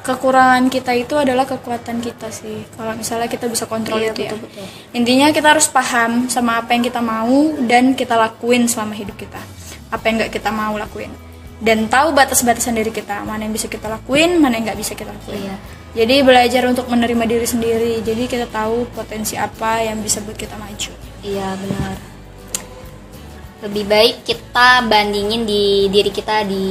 kekurangan 0.00 0.72
kita 0.72 0.96
itu 0.96 1.12
adalah 1.16 1.44
kekuatan 1.44 2.00
kita 2.00 2.32
sih. 2.32 2.64
Kalau 2.72 2.96
misalnya 2.96 3.28
kita 3.28 3.52
bisa 3.52 3.68
kontrol 3.68 4.00
Iya, 4.00 4.16
itu 4.16 4.20
ya. 4.24 4.32
betul-betul. 4.32 4.64
intinya 4.96 5.28
kita 5.28 5.48
harus 5.52 5.68
paham 5.68 6.32
sama 6.32 6.64
apa 6.64 6.72
yang 6.72 6.84
kita 6.88 7.04
mau 7.04 7.52
dan 7.68 7.92
kita 7.92 8.16
lakuin 8.16 8.64
selama 8.64 8.96
hidup 8.96 9.20
kita. 9.20 9.40
Apa 9.92 10.08
yang 10.08 10.24
nggak 10.24 10.32
kita 10.32 10.48
mau 10.52 10.72
lakuin 10.80 11.12
dan 11.64 11.88
tahu 11.88 12.12
batas-batasan 12.12 12.76
diri 12.76 12.92
kita 12.92 13.24
mana 13.24 13.40
yang 13.40 13.50
bisa 13.50 13.66
kita 13.66 13.88
lakuin 13.88 14.36
mana 14.36 14.54
yang 14.54 14.68
nggak 14.68 14.78
bisa 14.78 14.92
kita 14.92 15.08
lakuin 15.10 15.40
Iya. 15.42 15.56
jadi 15.96 16.14
belajar 16.20 16.62
untuk 16.66 16.84
menerima 16.86 17.24
diri 17.24 17.46
sendiri 17.46 17.92
jadi 18.00 18.22
kita 18.26 18.46
tahu 18.48 18.84
potensi 18.90 19.34
apa 19.34 19.80
yang 19.80 19.98
bisa 19.98 20.20
buat 20.20 20.36
kita 20.36 20.54
maju 20.54 20.92
Iya 21.20 21.56
benar. 21.56 21.96
Lebih 23.64 23.84
baik 23.86 24.16
kita 24.22 24.84
bandingin 24.84 25.48
di 25.48 25.88
diri 25.88 26.12
kita 26.12 26.44
di 26.44 26.64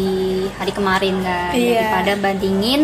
hari 0.54 0.70
kemarin 0.70 1.18
kan 1.20 1.50
Iya. 1.52 1.82
daripada 1.82 2.14
bandingin 2.22 2.82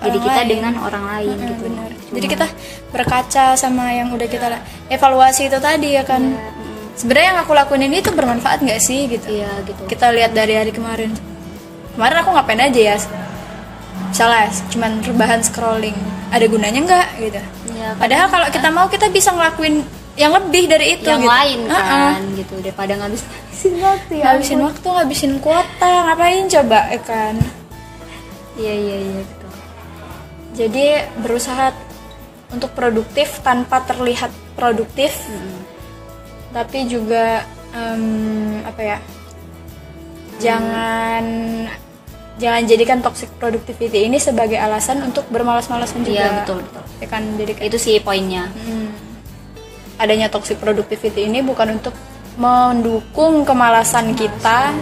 diri 0.00 0.08
Orang 0.10 0.24
kita 0.24 0.40
lain. 0.40 0.48
dengan 0.48 0.74
orang 0.80 1.04
lain 1.06 1.36
Mm, 1.36 1.44
gitu. 1.44 1.62
benar. 1.62 1.88
Cuma- 1.92 2.14
Jadi 2.16 2.26
kita 2.28 2.46
berkaca 2.88 3.44
sama 3.54 3.92
yang 3.92 4.08
udah 4.08 4.24
kita 4.24 4.46
evaluasi 4.88 5.46
itu 5.46 5.58
tadi 5.60 5.88
ya 5.92 6.02
kan. 6.02 6.24
Iya, 6.24 6.50
Sebenarnya 6.92 7.28
yang 7.30 7.40
aku 7.40 7.52
lakuin 7.52 7.82
ini 7.86 8.00
tuh 8.00 8.12
bermanfaat 8.12 8.60
nggak 8.60 8.76
sih 8.78 9.04
gitu. 9.06 9.24
Iya 9.26 9.48
gitu. 9.64 9.80
Kita 9.84 10.12
lihat 10.12 10.32
dari 10.32 10.52
hari 10.54 10.72
kemarin. 10.72 11.12
Kemarin 11.92 12.16
aku 12.24 12.30
ngapain 12.32 12.62
aja 12.62 12.80
ya? 12.80 12.96
Misalnya 14.08 14.48
cuman 14.72 14.92
rebahan 15.04 15.40
scrolling. 15.44 15.96
Ada 16.32 16.48
gunanya 16.48 16.80
nggak 16.80 17.08
gitu. 17.20 17.40
Iya, 17.76 17.88
Padahal 18.00 18.26
kalau 18.32 18.48
kita 18.48 18.68
mau 18.72 18.86
kita 18.88 19.12
bisa 19.12 19.32
ngelakuin 19.36 19.84
yang 20.16 20.32
lebih 20.32 20.68
dari 20.68 21.00
itu 21.00 21.08
yang 21.08 21.24
gitu. 21.24 21.32
lain 21.32 21.60
kan 21.72 22.20
gitu 22.36 22.54
daripada 22.60 22.92
ngabis 23.00 23.24
ngabisin 23.24 23.74
waktu 23.80 24.12
ya. 24.18 24.24
Ngabisin 24.28 24.60
waktu, 24.60 24.86
ngabisin 24.92 25.32
kuota, 25.40 25.92
ngapain 26.08 26.44
coba 26.50 26.80
ya 26.92 27.00
kan? 27.00 27.34
Iya 28.58 28.74
iya 28.74 28.96
iya 29.00 29.20
gitu. 29.24 29.46
Jadi 30.52 30.86
berusaha 31.24 31.72
untuk 32.52 32.76
produktif 32.76 33.40
tanpa 33.40 33.80
terlihat 33.88 34.28
produktif, 34.52 35.16
tapi 36.52 36.84
juga 36.84 37.48
em, 37.72 38.60
apa 38.68 38.82
ya? 38.84 38.98
Jangan 40.36 41.24
jangan 42.34 42.62
jadikan 42.64 42.98
toxic 42.98 43.28
productivity 43.36 44.04
ini 44.04 44.16
sebagai 44.16 44.56
alasan 44.56 45.02
untuk 45.02 45.28
bermalas-malasan 45.28 46.00
juga. 46.00 46.16
Iya 46.16 46.28
betul 46.40 46.58
betul. 46.62 46.82
Ya 46.98 47.06
kan 47.06 47.22
jadi 47.36 47.52
Itu 47.60 47.76
sih 47.76 47.98
poinnya. 47.98 48.48
hmm, 48.48 48.88
adanya 49.96 50.26
toxic 50.26 50.56
productivity 50.56 51.24
ini 51.24 51.40
bukan 51.40 51.76
untuk 51.76 51.94
mendukung 52.34 53.44
kemalasan 53.44 54.12
kita 54.12 54.72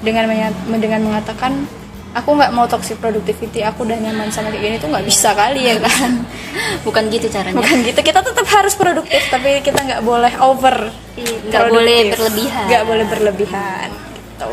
dengan 0.00 0.28
dengan 0.70 1.00
mengatakan 1.02 1.64
aku 2.12 2.36
nggak 2.36 2.52
mau 2.52 2.68
toxic 2.68 3.00
productivity, 3.00 3.64
aku 3.64 3.82
udah 3.82 3.96
nyaman 3.96 4.28
sama 4.28 4.52
kayak 4.52 4.62
gini 4.62 4.76
tuh 4.76 4.92
nggak 4.92 5.02
bisa 5.02 5.32
kali 5.32 5.64
ya 5.64 5.80
kan. 5.80 6.20
Bukan 6.86 7.08
gitu 7.08 7.26
caranya. 7.26 7.56
bukan 7.56 7.80
gitu 7.80 8.00
kita 8.02 8.20
tetap 8.20 8.44
harus 8.44 8.76
produktif 8.76 9.22
tapi 9.30 9.64
kita 9.64 9.80
nggak 9.80 10.02
boleh 10.04 10.28
over 10.38 10.92
Iya, 11.14 11.48
nggak 11.48 11.64
boleh 11.66 12.00
berlebihan. 12.12 12.64
nggak 12.68 12.84
boleh 12.84 13.04
berlebihan 13.08 13.88
gitu 13.88 14.50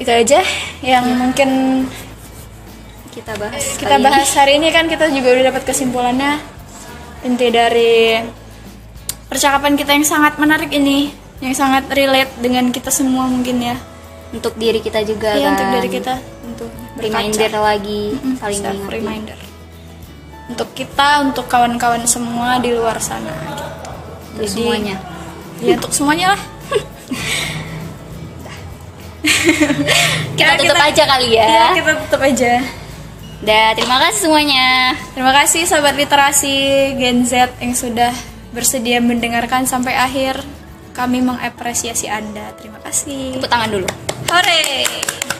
itu 0.00 0.08
aja 0.10 0.40
yang 0.80 1.04
mungkin 1.12 1.50
Kita 3.10 3.36
bahas. 3.36 3.64
kita 3.74 3.90
kali 3.90 3.96
ini. 3.96 4.06
bahas 4.06 4.30
hari 4.32 4.52
ini 4.56 4.68
kan 4.70 4.86
kita 4.86 5.10
juga 5.10 5.28
udah 5.30 5.44
dapat 5.46 5.62
kesimpulannya 5.62 6.40
inti 7.20 7.46
dari 7.48 8.16
percakapan 9.26 9.74
kita 9.74 9.92
yang 9.92 10.02
sangat 10.04 10.34
menarik 10.36 10.70
ini 10.70 11.12
yang 11.38 11.52
sangat 11.52 11.84
relate 11.90 12.32
dengan 12.38 12.68
kita 12.68 12.88
semua 12.88 13.26
mungkin 13.26 13.60
ya 13.60 13.76
untuk 14.30 14.54
diri 14.54 14.78
kita 14.78 15.02
juga 15.02 15.32
Iya, 15.32 15.42
kan. 15.42 15.52
untuk 15.52 15.68
dari 15.70 15.88
kita 15.90 16.14
untuk 16.44 16.70
Reminder 16.96 17.50
lagi 17.54 18.02
mengingatkan. 18.20 18.76
reminder 18.86 19.38
untuk 20.46 20.68
kita 20.70 21.08
untuk 21.22 21.46
kawan-kawan 21.46 22.04
semua 22.04 22.58
di 22.58 22.70
luar 22.70 22.98
sana 22.98 23.32
gitu. 23.32 23.64
Untuk 24.32 24.48
semuanya. 24.50 24.96
ya 25.58 25.74
untuk 25.76 25.90
semuanya 25.90 26.26
lah 26.32 26.42
Kita 30.38 30.52
tutup 30.56 30.76
aja 30.76 31.02
kali 31.06 31.36
ya. 31.36 31.44
ya 31.44 31.66
kita 31.76 31.92
tutup 32.06 32.20
aja 32.20 32.52
Dah, 33.40 33.72
terima 33.72 33.96
kasih 33.96 34.28
semuanya. 34.28 34.92
terima 35.16 35.32
kasih 35.32 35.64
sahabat 35.64 35.96
literasi 35.96 36.56
Gen 37.00 37.24
Z 37.24 37.48
yang 37.56 37.72
sudah 37.72 38.12
bersedia 38.52 39.00
mendengarkan 39.00 39.64
sampai 39.64 39.96
akhir 39.96 40.40
kami 40.92 41.24
mengapresiasi 41.24 42.10
anda 42.10 42.52
terima 42.60 42.76
kasih 42.84 43.40
Tepuk 43.40 43.48
tangan 43.48 43.70
dulu. 43.72 43.88
hore 44.28 45.39